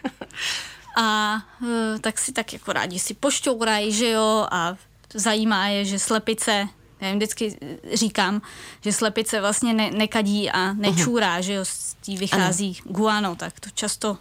A 0.97 1.39
eh, 1.63 1.99
tak 1.99 2.19
si 2.19 2.33
tak 2.33 2.53
jako 2.53 2.73
rádi 2.73 2.99
si 2.99 3.15
pošťourají, 3.15 3.93
že 3.93 4.11
jo, 4.11 4.47
a 4.51 4.77
zajímá 5.15 5.69
je, 5.69 5.85
že 5.85 5.99
slepice 5.99 6.69
já 7.01 7.09
jim 7.09 7.17
vždycky 7.17 7.59
říkám, 7.93 8.43
že 8.81 8.93
slepice 8.93 9.41
vlastně 9.41 9.75
ne, 9.75 9.91
nekadí 9.91 10.51
a 10.51 10.73
nečůrá, 10.73 11.39
uh-huh. 11.39 11.43
že 11.43 11.53
jo, 11.53 11.65
z 11.65 11.97
tí 12.01 12.17
vychází 12.17 12.79
ano. 12.85 12.93
guano, 12.93 13.37
tak 13.37 13.61
to 13.61 13.71
často 13.71 14.19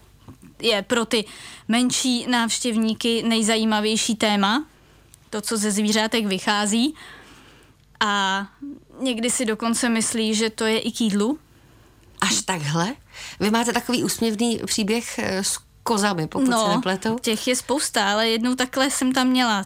je 0.61 0.81
pro 0.81 1.05
ty 1.05 1.25
menší 1.67 2.27
návštěvníky 2.27 3.23
nejzajímavější 3.23 4.15
téma, 4.15 4.65
to, 5.29 5.41
co 5.41 5.57
ze 5.57 5.71
zvířátek 5.71 6.25
vychází. 6.25 6.95
A 7.99 8.45
někdy 8.99 9.29
si 9.29 9.45
dokonce 9.45 9.89
myslí, 9.89 10.35
že 10.35 10.49
to 10.49 10.65
je 10.65 10.79
i 10.79 10.91
k 10.91 11.01
jídlu. 11.01 11.39
Až 12.21 12.41
takhle? 12.41 12.95
Vy 13.39 13.51
máte 13.51 13.73
takový 13.73 14.03
úsměvný 14.03 14.61
příběh 14.65 15.19
eh, 15.19 15.43
s 15.43 15.59
kozami, 15.83 16.27
pokud 16.27 16.49
no, 16.49 16.65
se 16.65 16.75
nepletu? 16.75 17.19
těch 17.21 17.47
je 17.47 17.55
spousta, 17.55 18.11
ale 18.11 18.29
jednou 18.29 18.55
takhle 18.55 18.91
jsem 18.91 19.13
tam 19.13 19.27
měla 19.27 19.65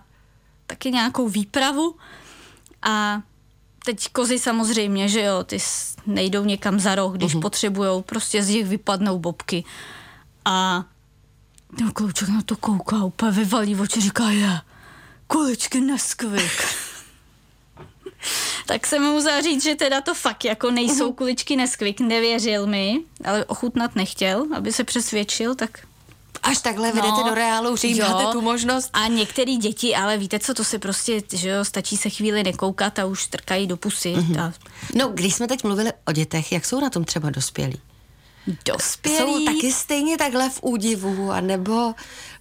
taky 0.68 0.92
nějakou 0.92 1.30
výpravu 1.30 1.96
a 2.82 3.22
teď 3.86 4.10
kozy 4.12 4.40
samozřejmě, 4.40 5.10
že 5.10 5.22
jo, 5.22 5.44
ty 5.44 5.58
nejdou 6.06 6.46
někam 6.46 6.80
za 6.80 6.96
roh, 6.96 7.13
když 7.13 7.36
uh-huh. 7.36 7.42
potřebujou, 7.42 8.02
prostě 8.02 8.44
z 8.44 8.50
nich 8.50 8.66
vypadnou 8.66 9.20
bobky. 9.20 9.63
A 10.46 10.86
ten 11.78 11.92
klouček 11.92 12.30
na 12.30 12.42
to 12.42 12.56
kouká, 12.56 13.04
úplně 13.04 13.32
vyvalí 13.32 13.75
oči, 13.75 14.02
říká, 14.02 14.30
je, 14.30 14.62
kuličky 15.28 15.82
neskvik. 15.82 16.63
Tak 18.65 18.88
jsem 18.88 19.03
mu 19.03 19.12
musela 19.12 19.41
říct, 19.41 19.63
že 19.63 19.75
teda 19.75 20.01
to 20.01 20.13
fakt 20.13 20.46
jako 20.46 20.72
nejsou 20.72 21.12
uh-huh. 21.12 21.15
kuličky 21.15 21.55
neskvik, 21.55 22.00
nevěřil 22.00 22.67
mi, 22.67 23.00
ale 23.25 23.46
ochutnat 23.46 23.96
nechtěl, 23.96 24.46
aby 24.55 24.74
se 24.74 24.84
přesvědčil, 24.84 25.55
tak 25.55 25.79
Až 26.43 26.62
takhle 26.62 26.88
no, 26.88 26.93
vedete 26.93 27.29
do 27.29 27.36
reálu, 27.36 27.75
že 27.77 27.88
jim 27.88 27.98
jo. 27.98 28.05
dáte 28.08 28.32
tu 28.32 28.41
možnost. 28.41 28.89
A 28.93 29.08
některé 29.08 29.55
děti, 29.55 29.96
ale 29.96 30.17
víte 30.17 30.39
co, 30.39 30.53
to 30.53 30.63
se 30.63 30.79
prostě, 30.79 31.22
že 31.34 31.50
jo, 31.50 31.65
stačí 31.65 31.98
se 31.98 32.10
chvíli 32.10 32.43
nekoukat 32.43 33.00
a 33.00 33.05
už 33.05 33.27
trkají 33.27 33.67
do 33.67 33.77
pusy. 33.77 34.13
Mm-hmm. 34.13 34.41
A... 34.41 34.53
No, 34.96 35.08
když 35.08 35.36
jsme 35.36 35.48
teď 35.48 35.63
mluvili 35.63 35.91
o 36.05 36.12
dětech, 36.12 36.51
jak 36.51 36.65
jsou 36.65 36.79
na 36.79 36.89
tom 36.89 37.03
třeba 37.03 37.29
dospělí? 37.29 37.79
Dospělí? 38.65 39.17
Jsou 39.17 39.46
taky 39.46 39.72
stejně 39.72 40.17
takhle 40.17 40.50
v 40.50 40.60
údivu, 40.62 41.32
anebo 41.32 41.93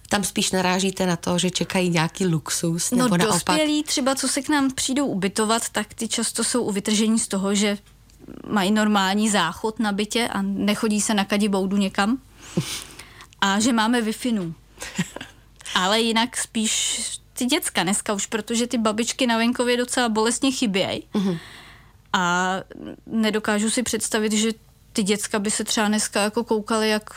tam 0.09 0.23
spíš 0.23 0.51
narážíte 0.51 1.05
na 1.05 1.15
to, 1.15 1.37
že 1.37 1.51
čekají 1.51 1.89
nějaký 1.89 2.25
luxus, 2.25 2.91
nebo 2.91 3.03
no, 3.03 3.17
naopak? 3.17 3.33
dospělí 3.33 3.83
třeba, 3.83 4.15
co 4.15 4.27
se 4.27 4.41
k 4.41 4.49
nám 4.49 4.71
přijdou 4.71 5.05
ubytovat, 5.05 5.69
tak 5.69 5.93
ty 5.93 6.07
často 6.07 6.43
jsou 6.43 6.63
uvytržení 6.63 7.19
z 7.19 7.27
toho, 7.27 7.55
že 7.55 7.77
mají 8.47 8.71
normální 8.71 9.29
záchod 9.29 9.79
na 9.79 9.91
bytě 9.91 10.27
a 10.27 10.41
nechodí 10.41 11.01
se 11.01 11.13
na 11.13 11.25
kadiboudu 11.25 11.77
někam. 11.77 12.17
a 13.41 13.59
že 13.59 13.73
máme 13.73 14.01
wi 14.01 14.13
Ale 15.75 16.01
jinak 16.01 16.37
spíš 16.37 17.01
ty 17.33 17.45
děcka 17.45 17.83
dneska 17.83 18.13
už, 18.13 18.25
protože 18.25 18.67
ty 18.67 18.77
babičky 18.77 19.27
na 19.27 19.37
venkově 19.37 19.77
docela 19.77 20.09
bolestně 20.09 20.51
chybějí. 20.51 21.03
Mm-hmm. 21.13 21.37
A 22.13 22.55
nedokážu 23.05 23.69
si 23.69 23.83
představit, 23.83 24.31
že 24.31 24.51
ty 24.93 25.03
děcka 25.03 25.39
by 25.39 25.51
se 25.51 25.63
třeba 25.63 25.87
dneska 25.87 26.23
jako 26.23 26.43
koukaly, 26.43 26.89
jak 26.89 27.09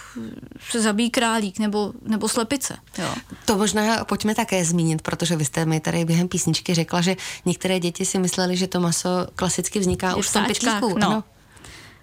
se 0.70 0.80
zabíjí 0.80 1.10
králík 1.10 1.58
nebo, 1.58 1.92
nebo 2.02 2.28
slepice. 2.28 2.76
Jo. 2.98 3.14
To 3.44 3.56
možná 3.56 4.04
pojďme 4.04 4.34
také 4.34 4.64
zmínit, 4.64 5.02
protože 5.02 5.36
vy 5.36 5.44
jste 5.44 5.64
mi 5.64 5.80
tady 5.80 6.04
během 6.04 6.28
písničky 6.28 6.74
řekla, 6.74 7.00
že 7.00 7.16
některé 7.44 7.80
děti 7.80 8.04
si 8.04 8.18
mysleli, 8.18 8.56
že 8.56 8.66
to 8.66 8.80
maso 8.80 9.08
klasicky 9.34 9.78
vzniká 9.78 10.08
Je 10.08 10.14
už 10.14 10.28
v 10.28 10.32
tom 10.32 10.44
pytlíku. 10.44 10.98
No. 10.98 11.06
Ano 11.06 11.24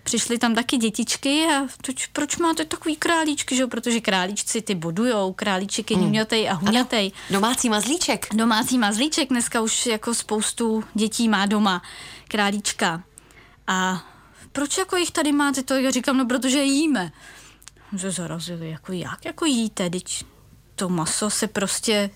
přišly 0.04 0.38
tam 0.38 0.56
taky 0.56 0.78
dětičky 0.78 1.46
a 1.46 1.68
toč, 1.82 2.08
proč 2.08 2.38
máte 2.38 2.66
takový 2.66 2.96
králíčky, 2.96 3.56
že? 3.56 3.68
protože 3.68 4.02
králíčci 4.02 4.62
ty 4.62 4.76
bodujou, 4.76 5.34
králíček 5.34 5.92
je 5.92 5.98
hmm. 5.98 6.16
a 6.50 6.54
huňatej. 6.54 7.06
Ano, 7.06 7.12
domácí 7.30 7.70
mazlíček. 7.70 8.28
Domácí 8.34 8.78
mazlíček, 8.78 9.30
dneska 9.30 9.62
už 9.62 9.86
jako 9.86 10.14
spoustu 10.14 10.84
dětí 10.94 11.30
má 11.30 11.46
doma 11.46 11.82
králíčka. 12.28 13.04
A 13.68 14.04
proč 14.54 14.78
jako 14.78 14.98
jich 14.98 15.12
tady 15.12 15.32
máte 15.32 15.64
to? 15.64 15.74
Já 15.74 15.92
říkám, 15.92 16.18
no 16.18 16.26
protože 16.26 16.64
jíme. 16.64 17.12
Že 17.96 18.12
zarazili, 18.12 18.70
jako 18.70 18.94
jak 18.94 19.26
jako 19.26 19.46
jíte, 19.46 19.90
teď 19.90 20.26
to 20.76 20.90
maso 20.90 21.30
se 21.30 21.48
prostě 21.48 22.10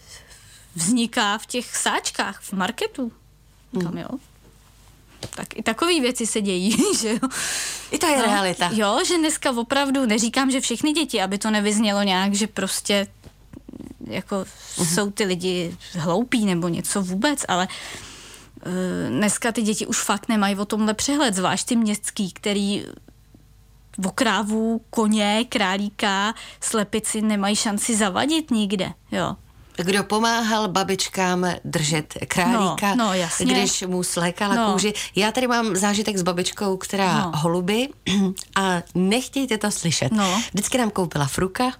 vzniká 0.76 1.38
v 1.38 1.46
těch 1.46 1.76
sáčkách, 1.76 2.42
v 2.42 2.54
marketu. 2.54 3.12
Kam 3.82 3.92
hmm. 3.92 3.98
jo? 3.98 4.10
tak 5.36 5.58
i 5.58 5.64
takové 5.64 6.00
věci 6.00 6.28
se 6.28 6.42
dějí, 6.42 6.78
že 7.02 7.10
jo. 7.10 7.30
I 7.92 7.98
to 7.98 8.08
je 8.08 8.18
no, 8.18 8.24
realita. 8.24 8.70
Jo, 8.74 9.00
že 9.08 9.18
dneska 9.18 9.52
opravdu 9.52 10.06
neříkám, 10.06 10.52
že 10.52 10.62
všechny 10.62 10.94
děti, 10.94 11.22
aby 11.22 11.38
to 11.38 11.52
nevyznělo 11.52 12.04
nějak, 12.04 12.34
že 12.34 12.48
prostě 12.48 13.08
jako 14.08 14.36
uh-huh. 14.36 14.94
jsou 14.94 15.12
ty 15.12 15.24
lidi 15.24 15.78
hloupí 15.94 16.46
nebo 16.46 16.68
něco 16.68 17.02
vůbec, 17.02 17.46
ale 17.48 17.68
dneska 19.10 19.52
ty 19.52 19.62
děti 19.62 19.88
už 19.88 20.02
fakt 20.02 20.30
nemají 20.30 20.56
o 20.56 20.66
tomhle 20.66 20.94
přehled, 20.94 21.34
zvlášť 21.34 21.68
ty 21.68 21.76
městský, 21.76 22.32
který 22.32 22.86
o 24.06 24.12
krávu, 24.12 24.82
koně, 24.90 25.46
králíka, 25.50 26.34
slepici 26.62 27.22
nemají 27.22 27.56
šanci 27.56 27.96
zavadit 27.96 28.52
nikde, 28.52 28.94
jo 29.12 29.36
kdo 29.84 30.04
pomáhal 30.04 30.68
babičkám 30.68 31.48
držet 31.66 32.14
králíka, 32.28 32.96
no, 32.96 33.06
no, 33.06 33.14
jasně. 33.14 33.46
když 33.54 33.82
mu 33.82 34.04
slékala 34.04 34.56
no. 34.56 34.72
kůži. 34.72 34.94
Já 35.16 35.32
tady 35.32 35.48
mám 35.48 35.76
zážitek 35.76 36.18
s 36.18 36.22
babičkou, 36.22 36.78
která 36.78 37.20
no. 37.20 37.32
holuby 37.36 37.90
a 38.56 38.82
nechtějte 38.96 39.58
to 39.58 39.72
slyšet. 39.72 40.12
No. 40.12 40.42
Vždycky 40.54 40.78
nám 40.78 40.90
koupila 40.90 41.26
fruka, 41.26 41.72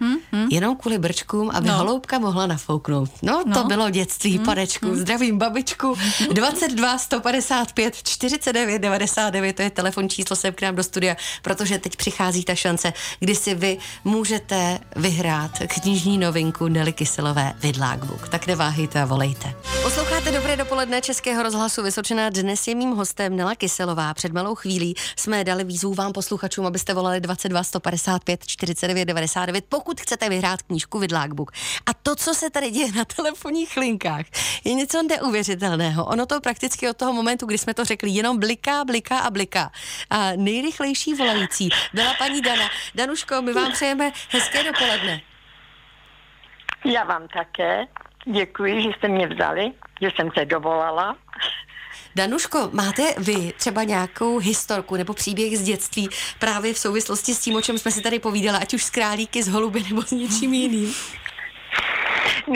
Hmm, 0.00 0.16
hmm. 0.32 0.48
Jenom 0.50 0.76
kvůli 0.76 0.98
brčkům, 0.98 1.50
aby 1.54 1.68
no. 1.68 1.78
holoubka 1.78 2.18
mohla 2.18 2.46
nafouknout. 2.46 3.10
No, 3.22 3.42
no. 3.46 3.54
to 3.54 3.64
bylo 3.64 3.90
dětství, 3.90 4.36
hmm, 4.36 4.44
panečku. 4.44 4.86
Hmm. 4.86 4.96
Zdravím 4.96 5.38
babičku. 5.38 5.96
22 6.32 6.98
155 6.98 8.02
49 8.02 8.78
99, 8.78 9.56
to 9.56 9.62
je 9.62 9.70
telefon 9.70 10.08
číslo 10.08 10.36
sem 10.36 10.54
k 10.54 10.62
nám 10.62 10.76
do 10.76 10.82
studia, 10.82 11.16
protože 11.42 11.78
teď 11.78 11.96
přichází 11.96 12.44
ta 12.44 12.54
šance, 12.54 12.92
kdy 13.20 13.34
si 13.34 13.54
vy 13.54 13.78
můžete 14.04 14.78
vyhrát 14.96 15.58
knižní 15.82 16.18
novinku 16.18 16.68
Nelly 16.68 16.92
Kyselové 16.92 17.54
Vidlák 17.58 18.04
Book. 18.04 18.28
Tak 18.28 18.46
neváhejte 18.46 19.02
a 19.02 19.04
volejte. 19.04 19.54
Posloucháte 19.82 20.32
Dobré 20.32 20.56
dopoledne 20.56 21.00
Českého 21.00 21.42
rozhlasu 21.42 21.82
Vysočená. 21.82 22.30
Dnes 22.30 22.68
je 22.68 22.74
mým 22.74 22.90
hostem 22.90 23.36
Nela 23.36 23.54
Kyselová. 23.54 24.14
Před 24.14 24.32
malou 24.32 24.54
chvílí 24.54 24.94
jsme 25.16 25.44
dali 25.44 25.64
výzvu 25.64 25.94
vám 25.94 26.12
posluchačům, 26.12 26.66
abyste 26.66 26.94
volali 26.94 27.20
22 27.20 27.62
155 27.62 28.46
49 28.46 29.04
99. 29.04 29.64
Pokud 29.68 29.83
pokud 29.84 30.00
chcete 30.00 30.28
vyhrát 30.28 30.62
knížku 30.62 30.98
Vidlák 30.98 31.34
Book. 31.34 31.52
A 31.86 31.94
to, 31.94 32.16
co 32.16 32.34
se 32.34 32.50
tady 32.50 32.70
děje 32.70 32.92
na 32.92 33.04
telefonních 33.04 33.76
linkách, 33.76 34.24
je 34.64 34.74
něco 34.74 35.02
neuvěřitelného. 35.02 36.04
Ono 36.04 36.26
to 36.26 36.40
prakticky 36.40 36.88
od 36.88 36.96
toho 36.96 37.12
momentu, 37.12 37.46
kdy 37.46 37.58
jsme 37.58 37.74
to 37.74 37.84
řekli, 37.84 38.10
jenom 38.10 38.38
bliká, 38.38 38.84
bliká 38.84 39.18
a 39.18 39.30
bliká. 39.30 39.70
A 40.10 40.32
nejrychlejší 40.36 41.14
volající 41.14 41.68
byla 41.92 42.14
paní 42.14 42.40
Dana. 42.40 42.68
Danuško, 42.94 43.42
my 43.42 43.52
vám 43.52 43.72
přejeme 43.72 44.12
hezké 44.30 44.64
dopoledne. 44.64 45.20
Já 46.84 47.04
vám 47.04 47.28
také. 47.28 47.86
Děkuji, 48.32 48.82
že 48.82 48.88
jste 48.88 49.08
mě 49.08 49.26
vzali, 49.26 49.72
že 50.00 50.08
jsem 50.16 50.30
se 50.38 50.44
dovolala. 50.44 51.16
Danuško, 52.16 52.70
máte 52.72 53.02
vy 53.18 53.52
třeba 53.56 53.84
nějakou 53.84 54.38
historku 54.38 54.96
nebo 54.96 55.14
příběh 55.14 55.58
z 55.58 55.62
dětství 55.62 56.08
právě 56.38 56.74
v 56.74 56.78
souvislosti 56.78 57.34
s 57.34 57.38
tím, 57.38 57.56
o 57.56 57.62
čem 57.62 57.78
jsme 57.78 57.90
si 57.90 58.00
tady 58.00 58.18
povídali, 58.18 58.58
ať 58.58 58.74
už 58.74 58.84
z 58.84 58.90
králíky, 58.90 59.42
z 59.42 59.48
holuby 59.48 59.82
nebo 59.88 60.02
s 60.02 60.10
něčím 60.10 60.54
jiným? 60.54 60.94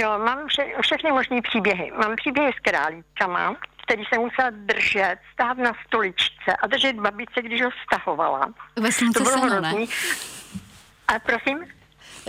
No, 0.02 0.18
mám 0.18 0.46
vše, 0.48 0.62
všechny 0.82 1.12
možné 1.12 1.42
příběhy. 1.42 1.92
Mám 1.98 2.16
příběhy 2.16 2.52
s 2.52 2.60
králíkama, 2.62 3.56
který 3.84 4.02
jsem 4.04 4.20
musela 4.20 4.50
držet, 4.50 5.16
stát 5.32 5.58
na 5.58 5.72
stoličce 5.86 6.56
a 6.62 6.66
držet 6.66 6.96
babice, 6.96 7.42
když 7.42 7.62
ho 7.62 7.70
stahovala. 7.86 8.54
Ve 8.76 8.90
to 9.14 9.22
bylo 9.22 9.38
hrozný. 9.38 9.88
A 11.08 11.18
prosím? 11.18 11.77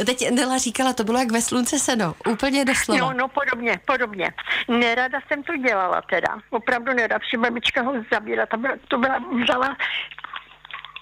Teď 0.06 0.32
Nela 0.32 0.58
říkala, 0.58 0.94
to 0.94 1.04
bylo 1.04 1.20
jak 1.20 1.32
ve 1.32 1.42
slunce 1.42 1.80
seno, 1.80 2.16
úplně 2.30 2.66
doslova. 2.66 3.00
No, 3.00 3.14
no, 3.14 3.28
podobně, 3.28 3.80
podobně. 3.86 4.34
Nerada 4.68 5.20
jsem 5.28 5.44
to 5.44 5.58
dělala 5.58 6.02
teda, 6.02 6.38
opravdu 6.50 6.94
nerada, 6.94 7.20
protože 7.20 7.38
babička 7.38 7.82
ho 7.82 7.94
zabíla, 8.14 8.46
to 8.46 8.58
byla, 8.58 8.74
to 8.88 8.98
byla 8.98 9.20
vzala 9.44 9.78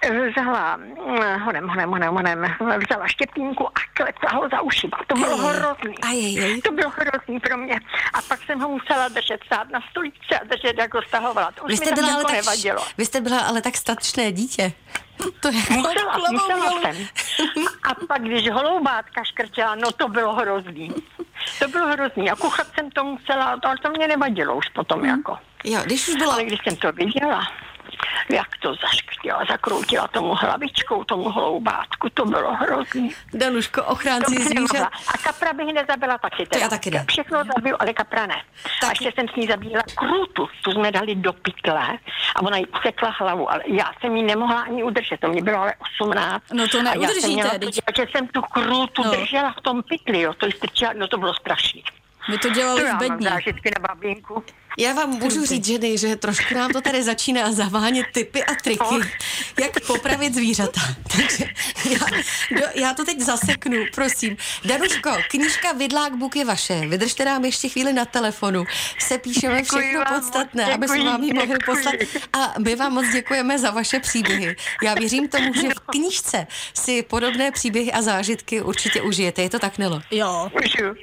vzala 0.05 0.79
honem, 1.45 1.67
honem, 1.67 1.89
honem, 1.91 2.15
honem, 2.59 2.79
vzala 2.87 3.07
štěpínku 3.07 3.67
a 3.67 3.79
klepla 3.93 4.31
ho 4.31 4.49
za 4.49 4.61
ušiva. 4.61 4.97
To 5.07 5.15
bylo 5.15 5.37
hrozný. 5.37 5.95
To 6.63 6.71
bylo 6.71 6.89
hrozný 6.89 7.39
pro 7.39 7.57
mě. 7.57 7.79
A 8.13 8.21
pak 8.21 8.39
jsem 8.45 8.59
ho 8.59 8.69
musela 8.69 9.07
držet 9.07 9.39
stát 9.45 9.69
na 9.69 9.79
stoličce 9.91 10.39
a 10.39 10.43
držet, 10.43 10.77
jak 10.77 10.93
ho 10.93 11.01
stahovala. 11.01 11.51
To 11.51 11.63
už 11.63 11.69
vy 11.69 11.77
jste 11.77 11.91
byla 11.95 12.13
ale 12.13 12.23
tak, 12.23 12.31
nevadilo. 12.31 12.83
Vy 12.97 13.05
jste 13.05 13.21
byla 13.21 13.39
ale 13.39 13.61
tak 13.61 13.77
statečné 13.77 14.31
dítě. 14.31 14.73
To 15.41 15.47
je 15.47 15.77
musela, 15.77 16.17
musela 16.31 16.81
jsem. 16.81 17.07
A 17.83 18.05
pak, 18.07 18.21
když 18.21 18.49
holoubátka 18.49 19.23
škrtila, 19.23 19.75
no 19.75 19.91
to 19.91 20.07
bylo 20.07 20.33
hrozný. 20.33 20.93
To 21.59 21.67
bylo 21.67 21.87
hrozný. 21.87 22.31
A 22.31 22.35
kuchat 22.35 22.67
jsem 22.75 22.91
to 22.91 23.03
musela, 23.03 23.59
ale 23.63 23.75
to 23.81 23.89
mě 23.89 24.07
nevadilo 24.07 24.55
už 24.55 24.69
potom 24.69 24.99
hmm. 24.99 25.09
jako. 25.09 25.37
Jo, 25.63 25.79
když 25.85 26.07
už 26.07 26.15
byla... 26.15 26.33
Ale 26.33 26.43
když 26.43 26.59
jsem 26.63 26.75
to 26.75 26.91
viděla, 26.91 27.41
jak 28.29 28.57
to 28.61 28.75
zaškrtila, 28.75 29.45
zakroutila 29.49 30.07
tomu 30.07 30.35
hlavičkou, 30.35 31.03
tomu 31.03 31.29
hloubátku, 31.29 32.09
to 32.13 32.25
bylo 32.25 32.53
hrozný. 32.53 33.11
Danuško, 33.33 33.83
ochránci 33.83 34.43
zvířat. 34.43 34.89
A 35.13 35.17
kapra 35.17 35.53
bych 35.53 35.73
nezabila 35.73 36.17
taky. 36.17 36.45
Teda. 36.45 36.49
To 36.49 36.63
já 36.63 36.69
taky 36.69 36.91
ne. 36.91 37.05
Všechno 37.09 37.43
zabil, 37.55 37.77
ale 37.79 37.93
kapra 37.93 38.25
ne. 38.25 38.41
Tak. 38.81 38.89
A 38.89 38.91
ještě 38.91 39.11
jsem 39.15 39.27
s 39.27 39.35
ní 39.35 39.47
zabíjela 39.47 39.83
krutu, 39.95 40.47
tu 40.63 40.71
jsme 40.71 40.91
dali 40.91 41.15
do 41.15 41.33
pytle 41.33 41.97
a 42.35 42.41
ona 42.41 42.57
jí 42.57 42.65
usekla 42.65 43.09
hlavu, 43.19 43.51
ale 43.51 43.63
já 43.65 43.91
jsem 43.99 44.17
ji 44.17 44.23
nemohla 44.23 44.61
ani 44.61 44.83
udržet, 44.83 45.19
to 45.19 45.27
mě 45.27 45.41
bylo 45.41 45.57
ale 45.59 45.73
18. 45.97 46.43
No 46.53 46.67
to 46.67 46.83
neudržíte. 46.83 47.31
Já 47.31 47.51
jsem, 47.95 48.07
jsem 48.11 48.27
tu 48.27 48.41
krutu 48.41 49.03
no. 49.03 49.11
držela 49.11 49.53
v 49.59 49.61
tom 49.61 49.83
pytli, 49.83 50.21
jo, 50.21 50.33
to 50.33 50.51
strčila, 50.51 50.93
no 50.95 51.07
to 51.07 51.17
bylo 51.17 51.33
strašné. 51.33 51.81
My 52.29 52.37
to 52.37 52.49
dělali 52.49 52.81
to 52.81 52.87
v 52.87 52.99
bední. 52.99 53.25
zážitky 53.25 53.71
na 53.79 53.87
babinku. 53.87 54.43
Já 54.79 54.93
vám 54.93 55.09
můžu 55.09 55.45
říct, 55.45 55.65
ženy, 55.65 55.97
že 55.97 56.15
trošku 56.15 56.53
nám 56.53 56.71
to 56.71 56.81
tady 56.81 57.03
začíná 57.03 57.51
zavánět 57.51 58.05
typy 58.13 58.43
a 58.43 58.55
triky, 58.63 58.95
jak 59.59 59.85
popravit 59.87 60.33
zvířata. 60.33 60.81
Takže 61.17 61.45
já, 61.89 61.99
do, 62.59 62.65
já 62.75 62.93
to 62.93 63.05
teď 63.05 63.19
zaseknu, 63.19 63.77
prosím. 63.95 64.37
Danuško, 64.65 65.09
knížka 65.29 65.71
Vidlák 65.71 66.15
Buk 66.15 66.35
je 66.35 66.45
vaše. 66.45 66.87
Vydržte 66.87 67.25
nám 67.25 67.45
ještě 67.45 67.69
chvíli 67.69 67.93
na 67.93 68.05
telefonu. 68.05 68.65
Se 68.99 69.17
píšeme 69.17 69.63
všechno 69.63 70.03
podstatné, 70.15 70.63
děkuji, 70.63 70.73
aby 70.73 70.87
jsme 70.87 71.03
vám 71.03 71.23
ji 71.23 71.33
mohli 71.33 71.57
poslat. 71.65 71.95
A 72.33 72.53
my 72.59 72.75
vám 72.75 72.93
moc 72.93 73.05
děkujeme 73.13 73.59
za 73.59 73.71
vaše 73.71 73.99
příběhy. 73.99 74.55
Já 74.83 74.93
věřím 74.93 75.27
tomu, 75.27 75.53
že 75.53 75.69
v 75.69 75.79
knížce 75.79 76.47
si 76.73 77.03
podobné 77.03 77.51
příběhy 77.51 77.91
a 77.91 78.01
zážitky 78.01 78.61
určitě 78.61 79.01
užijete. 79.01 79.41
Je 79.41 79.49
to 79.49 79.59
tak, 79.59 79.77
Nelo? 79.77 80.01
Jo. 80.11 80.51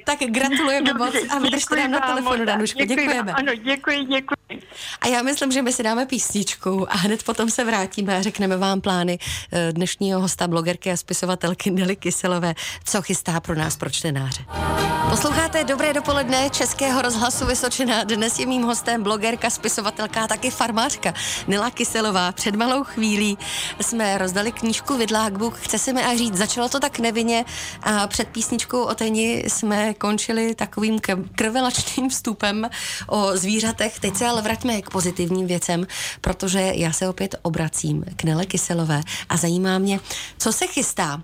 Tak 0.05 0.19
gratulujeme 0.19 0.93
moc 0.93 1.15
a 1.29 1.39
vydržte 1.39 1.75
nám 1.75 1.91
na 1.91 1.99
telefonu, 1.99 2.45
Danuško. 2.45 2.85
Děkujeme. 2.85 3.31
Ano, 3.33 3.51
děkuji, 3.65 4.03
děkuji. 4.05 4.61
A 5.01 5.07
já 5.07 5.21
myslím, 5.21 5.51
že 5.51 5.61
my 5.61 5.73
si 5.73 5.83
dáme 5.83 6.05
písničku 6.05 6.91
a 6.91 6.95
hned 6.95 7.23
potom 7.23 7.49
se 7.49 7.63
vrátíme 7.63 8.17
a 8.17 8.21
řekneme 8.21 8.57
vám 8.57 8.81
plány 8.81 9.19
eh, 9.51 9.73
dnešního 9.73 10.21
hosta, 10.21 10.47
blogerky 10.47 10.91
a 10.91 10.97
spisovatelky 10.97 11.71
Nelly 11.71 11.95
Kyselové, 11.95 12.53
co 12.85 13.01
chystá 13.01 13.39
pro 13.39 13.55
nás, 13.55 13.77
pro 13.77 13.89
čtenáře. 13.89 14.45
Posloucháte 15.09 15.63
Dobré 15.63 15.93
dopoledne 15.93 16.49
Českého 16.49 17.01
rozhlasu 17.01 17.45
Vysočina. 17.45 18.03
Dnes 18.03 18.39
je 18.39 18.45
mým 18.45 18.63
hostem 18.63 19.03
blogerka, 19.03 19.49
spisovatelka 19.49 20.23
a 20.23 20.27
taky 20.27 20.51
farmářka 20.51 21.13
Nila 21.47 21.71
Kyselová. 21.71 22.31
Před 22.31 22.55
malou 22.55 22.83
chvílí 22.83 23.37
jsme 23.81 24.17
rozdali 24.17 24.51
knížku 24.51 24.97
Vidlák 24.97 25.37
Bůh. 25.37 25.65
Chce 25.65 25.79
si 25.79 25.93
mi 25.93 26.03
a 26.03 26.17
říct, 26.17 26.37
začalo 26.37 26.69
to 26.69 26.79
tak 26.79 26.99
nevinně 26.99 27.45
a 27.83 28.07
před 28.07 28.27
písničkou 28.27 28.81
o 28.81 28.95
teni 28.95 29.43
jsme 29.47 29.93
končili 29.93 30.55
takovým 30.55 30.99
krvelačným 31.35 32.09
vstupem 32.09 32.69
o 33.07 33.37
zvířatech. 33.37 33.54
Teď 33.99 34.15
se 34.15 34.27
ale 34.27 34.41
vraťme 34.41 34.81
k 34.81 34.89
pozitivním 34.89 35.47
věcem, 35.47 35.87
protože 36.21 36.71
já 36.75 36.91
se 36.91 37.09
opět 37.09 37.35
obracím 37.41 38.05
k 38.15 38.23
Nele 38.23 38.45
Kyselové 38.45 39.01
a 39.29 39.37
zajímá 39.37 39.77
mě, 39.79 39.99
co 40.37 40.53
se 40.53 40.67
chystá 40.67 41.21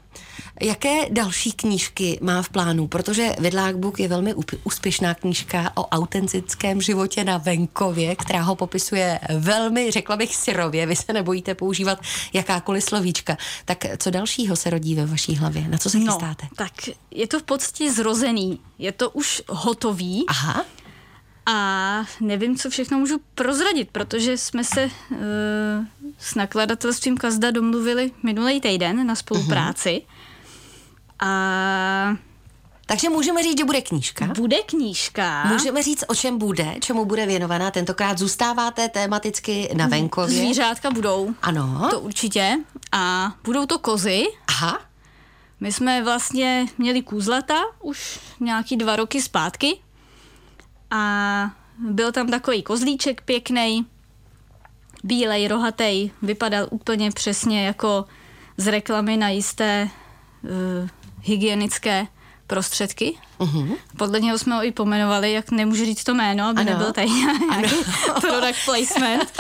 Jaké 0.62 1.10
další 1.10 1.52
knížky 1.52 2.20
má 2.22 2.42
v 2.42 2.50
plánu? 2.50 2.88
Protože 2.88 3.36
Vidlák 3.40 3.78
Buk 3.78 4.00
je 4.00 4.08
velmi 4.08 4.34
úspěšná 4.64 5.14
knížka 5.14 5.72
o 5.76 5.88
autentickém 5.88 6.82
životě 6.82 7.24
na 7.24 7.38
venkově, 7.38 8.16
která 8.16 8.42
ho 8.42 8.56
popisuje 8.56 9.20
velmi, 9.38 9.92
řekla 9.92 10.18
bych, 10.18 10.36
syrově. 10.36 10.86
Vy 10.86 10.96
se 10.96 11.14
nebojíte 11.14 11.56
používat 11.56 12.00
jakákoliv 12.34 12.84
slovíčka. 12.84 13.38
Tak 13.66 13.86
co 13.98 14.10
dalšího 14.10 14.56
se 14.56 14.70
rodí 14.70 14.96
ve 14.96 15.06
vaší 15.06 15.36
hlavě? 15.36 15.68
Na 15.68 15.78
co 15.78 15.90
se 15.90 16.00
no, 16.00 16.06
chystáte? 16.06 16.48
Tak 16.56 16.72
je 17.12 17.28
to 17.28 17.40
v 17.40 17.44
podstatě 17.44 17.92
zrozený. 17.92 18.60
Je 18.80 18.92
to 18.92 19.10
už 19.10 19.42
hotový. 19.50 20.26
Aha. 20.28 20.66
A 21.46 22.04
nevím, 22.20 22.58
co 22.58 22.70
všechno 22.70 22.98
můžu 22.98 23.22
prozradit, 23.36 23.90
protože 23.92 24.38
jsme 24.38 24.64
se 24.64 24.86
uh, 24.86 25.18
s 26.18 26.36
nakladatelstvím 26.36 27.18
Kazda 27.18 27.52
domluvili 27.52 28.12
minulý 28.24 28.62
týden 28.62 29.08
na 29.08 29.16
spolupráci. 29.16 30.02
Uh-huh. 30.06 31.28
A 31.28 32.16
takže 32.86 33.10
můžeme 33.10 33.44
říct, 33.44 33.58
že 33.58 33.66
bude 33.66 33.82
knížka. 33.82 34.26
Bude 34.26 34.58
knížka. 34.58 35.44
Můžeme 35.46 35.84
říct, 35.84 36.04
o 36.08 36.16
čem 36.16 36.38
bude, 36.38 36.76
čemu 36.80 37.06
bude 37.06 37.26
věnovaná. 37.26 37.72
Tentokrát 37.72 38.18
zůstáváte 38.18 38.90
tematicky 38.90 39.70
na 39.74 39.88
venkově. 39.88 40.38
Zvířátka 40.38 40.92
budou. 40.92 41.34
Ano. 41.42 41.88
To 41.92 42.00
určitě. 42.00 42.58
A 42.92 43.34
budou 43.44 43.66
to 43.66 43.80
kozy. 43.80 44.24
Aha. 44.48 44.80
My 45.60 45.72
jsme 45.72 46.04
vlastně 46.04 46.66
měli 46.78 47.02
kůzlata 47.02 47.56
už 47.82 48.20
nějaký 48.40 48.78
dva 48.78 48.96
roky 48.96 49.22
zpátky 49.22 49.80
a 50.92 51.52
byl 51.78 52.12
tam 52.12 52.28
takový 52.28 52.64
kozlíček 52.64 53.22
pěkný, 53.22 53.86
bílej, 55.04 55.48
rohatý, 55.48 56.12
vypadal 56.22 56.68
úplně 56.72 57.12
přesně 57.12 57.66
jako 57.66 58.06
z 58.58 58.68
reklamy 58.68 59.18
na 59.18 59.30
jisté 59.30 59.90
uh, 60.44 60.50
hygienické 61.22 62.08
prostředky. 62.48 63.18
Uh-huh. 63.40 63.78
Podle 63.98 64.20
něho 64.20 64.38
jsme 64.38 64.56
ho 64.56 64.66
i 64.66 64.72
pomenovali, 64.72 65.32
jak 65.32 65.52
nemůžu 65.52 65.86
říct 65.86 66.04
to 66.04 66.14
jméno, 66.14 66.46
aby 66.46 66.62
ano. 66.62 66.72
nebyl 66.72 66.94
tady 66.94 67.10
nějaký 67.50 67.76
product 68.22 68.66
placement. 68.66 69.32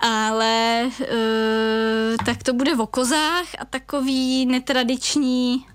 Ale 0.00 0.90
uh, 1.00 2.16
tak 2.24 2.42
to 2.42 2.52
bude 2.52 2.74
v 2.74 2.80
okozách 2.80 3.46
a 3.58 3.64
takový 3.64 4.46
netradiční 4.46 5.66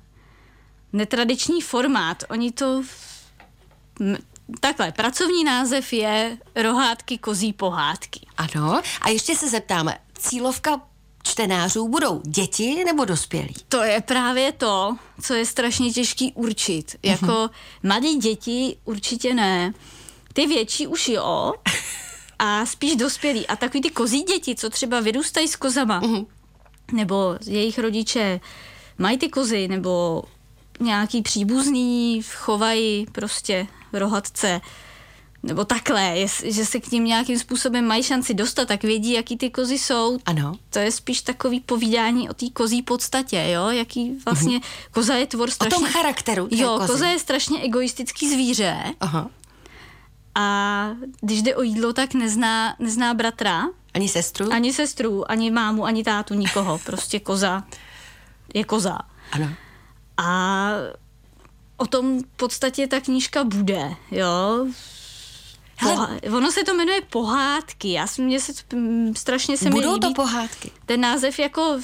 netradiční 0.94 1.62
formát. 1.62 2.24
Oni 2.30 2.52
to 2.52 2.84
Takhle, 4.60 4.92
pracovní 4.92 5.44
název 5.44 5.94
je 5.94 6.38
Rohátky 6.56 7.18
kozí 7.18 7.54
pohádky. 7.54 8.20
Ano, 8.38 8.82
a 9.02 9.10
ještě 9.10 9.36
se 9.36 9.50
zeptáme, 9.50 9.98
cílovka 10.18 10.82
čtenářů 11.24 11.88
budou 11.88 12.22
děti 12.26 12.84
nebo 12.86 13.06
dospělí? 13.06 13.56
To 13.70 13.84
je 13.84 14.02
právě 14.02 14.52
to, 14.52 14.98
co 15.22 15.34
je 15.34 15.46
strašně 15.46 15.92
těžký 15.92 16.34
určit. 16.34 16.96
Jako 17.04 17.50
mladí 17.84 18.16
děti 18.16 18.78
určitě 18.86 19.34
ne. 19.34 19.74
Ty 20.34 20.48
větší 20.48 20.88
už 20.88 21.08
jo, 21.08 21.54
a 22.40 22.66
spíš 22.66 22.96
dospělí. 22.96 23.48
A 23.48 23.56
takový 23.56 23.82
ty 23.82 23.90
kozí 23.90 24.22
děti, 24.22 24.56
co 24.56 24.70
třeba 24.70 25.00
vyrůstají 25.00 25.48
s 25.48 25.56
kozama, 25.56 26.02
uh-huh. 26.02 26.26
nebo 26.92 27.38
jejich 27.46 27.80
rodiče 27.80 28.40
mají 28.98 29.18
ty 29.18 29.30
kozy, 29.30 29.68
nebo 29.68 30.24
nějaký 30.80 31.22
příbuzný 31.22 32.22
chovají 32.24 33.06
prostě 33.12 33.68
rohatce, 33.94 34.62
nebo 35.44 35.66
takhle, 35.66 36.02
je, 36.04 36.28
že 36.44 36.66
se 36.66 36.80
k 36.80 36.92
ním 36.92 37.06
nějakým 37.06 37.40
způsobem 37.40 37.86
mají 37.86 38.04
šanci 38.04 38.34
dostat, 38.34 38.68
tak 38.68 38.84
vědí, 38.84 39.12
jaký 39.12 39.38
ty 39.38 39.50
kozy 39.50 39.78
jsou. 39.78 40.20
Ano. 40.26 40.56
To 40.70 40.80
je 40.80 40.92
spíš 40.92 41.22
takový 41.22 41.60
povídání 41.60 42.30
o 42.30 42.34
té 42.34 42.46
kozí 42.54 42.82
podstatě, 42.82 43.48
jo, 43.50 43.70
jaký 43.70 44.18
vlastně, 44.26 44.60
mm-hmm. 44.60 44.90
koza 44.92 45.16
je 45.16 45.28
tvor 45.28 45.52
strašně... 45.52 45.78
O 45.78 45.80
tom 45.80 45.90
charakteru 45.90 46.48
Jo, 46.52 46.76
kozy. 46.78 46.92
koza 46.92 47.08
je 47.08 47.20
strašně 47.20 47.62
egoistický 47.62 48.34
zvíře. 48.34 48.78
Aha. 49.00 49.30
A 50.36 50.90
když 51.22 51.42
jde 51.42 51.56
o 51.56 51.62
jídlo, 51.62 51.94
tak 51.94 52.14
nezná, 52.14 52.76
nezná 52.80 53.14
bratra. 53.14 53.64
Ani 53.94 54.10
sestru? 54.10 54.54
Ani 54.54 54.74
sestru, 54.74 55.32
ani 55.32 55.52
mámu, 55.52 55.86
ani 55.86 56.04
tátu, 56.04 56.34
nikoho. 56.34 56.80
Prostě 56.86 57.20
koza 57.20 57.64
je 58.54 58.64
koza. 58.64 59.00
Ano. 59.32 59.50
A 60.18 60.70
o 61.78 61.86
tom 61.86 62.20
v 62.20 62.38
podstatě 62.38 62.88
ta 62.88 63.00
knížka 63.00 63.44
bude, 63.44 63.96
jo. 64.12 64.68
Hele, 65.78 66.22
ono 66.22 66.52
se 66.52 66.64
to 66.64 66.74
jmenuje 66.74 67.02
pohádky. 67.02 67.92
Já 67.92 68.08
jsem, 68.08 68.26
mě 68.26 68.40
se, 68.40 68.54
strašně 69.16 69.58
se 69.58 69.70
mi 69.70 69.80
líbí, 69.80 70.00
to 70.00 70.14
pohádky? 70.14 70.72
Ten 70.86 71.02
název 71.02 71.40
jako, 71.40 71.80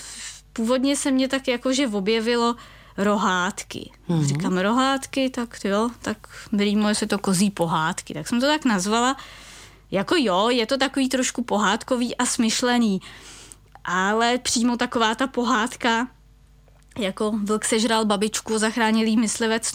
původně 0.53 0.95
se 0.95 1.11
mě 1.11 1.27
tak 1.27 1.47
jako, 1.47 1.73
že 1.73 1.87
objevilo 1.87 2.55
rohátky. 2.97 3.91
Mm-hmm. 4.09 4.25
Říkám 4.25 4.57
rohátky, 4.57 5.29
tak 5.29 5.57
jo, 5.63 5.89
tak 6.01 6.17
moje 6.75 6.95
se 6.95 7.07
to 7.07 7.17
kozí 7.17 7.49
pohádky. 7.49 8.13
Tak 8.13 8.27
jsem 8.27 8.39
to 8.39 8.47
tak 8.47 8.65
nazvala. 8.65 9.17
Jako 9.91 10.15
jo, 10.17 10.49
je 10.49 10.65
to 10.65 10.77
takový 10.77 11.09
trošku 11.09 11.43
pohádkový 11.43 12.17
a 12.17 12.25
smyšlený. 12.25 13.01
Ale 13.83 14.37
přímo 14.37 14.77
taková 14.77 15.15
ta 15.15 15.27
pohádka, 15.27 16.07
jako 16.99 17.31
vlk 17.43 17.65
sežral 17.65 18.05
babičku, 18.05 18.57
zachránil 18.57 19.07
jí 19.07 19.17
myslivec, 19.17 19.71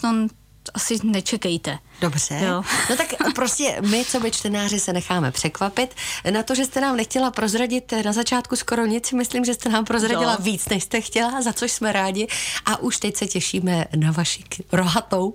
to 0.63 0.71
asi 0.73 0.99
nečekejte. 1.03 1.79
Dobře. 2.01 2.39
Jo. 2.47 2.63
No 2.89 2.95
tak 2.95 3.07
prostě 3.35 3.77
my, 3.89 4.05
co 4.05 4.19
by 4.19 4.31
čtenáři, 4.31 4.79
se 4.79 4.93
necháme 4.93 5.31
překvapit. 5.31 5.95
Na 6.31 6.43
to, 6.43 6.55
že 6.55 6.65
jste 6.65 6.81
nám 6.81 6.97
nechtěla 6.97 7.31
prozradit 7.31 7.93
na 8.05 8.13
začátku 8.13 8.55
skoro 8.55 8.85
nic, 8.85 9.11
myslím, 9.11 9.45
že 9.45 9.53
jste 9.53 9.69
nám 9.69 9.85
prozradila 9.85 10.31
jo. 10.31 10.37
víc, 10.39 10.69
než 10.69 10.83
jste 10.83 11.01
chtěla, 11.01 11.41
za 11.41 11.53
což 11.53 11.71
jsme 11.71 11.91
rádi. 11.91 12.27
A 12.65 12.77
už 12.77 12.97
teď 12.97 13.15
se 13.15 13.27
těšíme 13.27 13.85
na 13.95 14.11
vaši 14.11 14.43
rohatou 14.71 15.33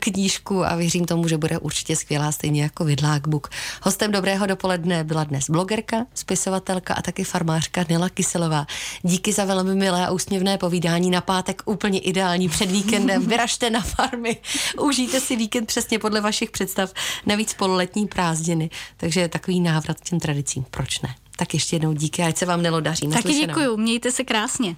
knížku 0.00 0.64
a 0.64 0.76
věřím 0.76 1.04
tomu, 1.04 1.28
že 1.28 1.38
bude 1.38 1.58
určitě 1.58 1.96
skvělá, 1.96 2.32
stejně 2.32 2.62
jako 2.62 2.84
Vidlák 2.84 3.28
Book. 3.28 3.48
Hostem 3.82 4.12
dobrého 4.12 4.46
dopoledne 4.46 5.04
byla 5.04 5.24
dnes 5.24 5.50
blogerka, 5.50 6.06
spisovatelka 6.14 6.94
a 6.94 7.02
taky 7.02 7.24
farmářka 7.24 7.84
Nela 7.88 8.08
Kyselová. 8.08 8.66
Díky 9.02 9.32
za 9.32 9.44
velmi 9.44 9.74
milé 9.74 10.06
a 10.06 10.10
úsměvné 10.10 10.58
povídání 10.58 11.10
na 11.10 11.20
pátek, 11.20 11.62
úplně 11.64 11.98
ideální 11.98 12.48
před 12.48 12.70
víkendem. 12.70 13.26
Vyražte 13.26 13.70
na 13.70 13.80
farmy, 13.80 14.36
užijte 14.80 15.20
si 15.20 15.36
víkend 15.36 15.66
přesně 15.66 15.98
podle 16.02 16.20
vašich 16.20 16.50
představ, 16.50 16.92
navíc 17.26 17.54
pololetní 17.54 18.06
prázdniny, 18.06 18.70
takže 18.96 19.28
takový 19.28 19.60
návrat 19.60 20.00
k 20.00 20.04
těm 20.04 20.20
tradicím, 20.20 20.64
proč 20.70 21.00
ne? 21.00 21.14
Tak 21.36 21.54
ještě 21.54 21.76
jednou 21.76 21.92
díky, 21.92 22.22
ať 22.22 22.36
se 22.36 22.46
vám 22.46 22.62
Nelo 22.62 22.80
daří. 22.80 23.08
Taky 23.08 23.34
děkuju, 23.34 23.76
mějte 23.76 24.12
se 24.12 24.24
krásně. 24.24 24.76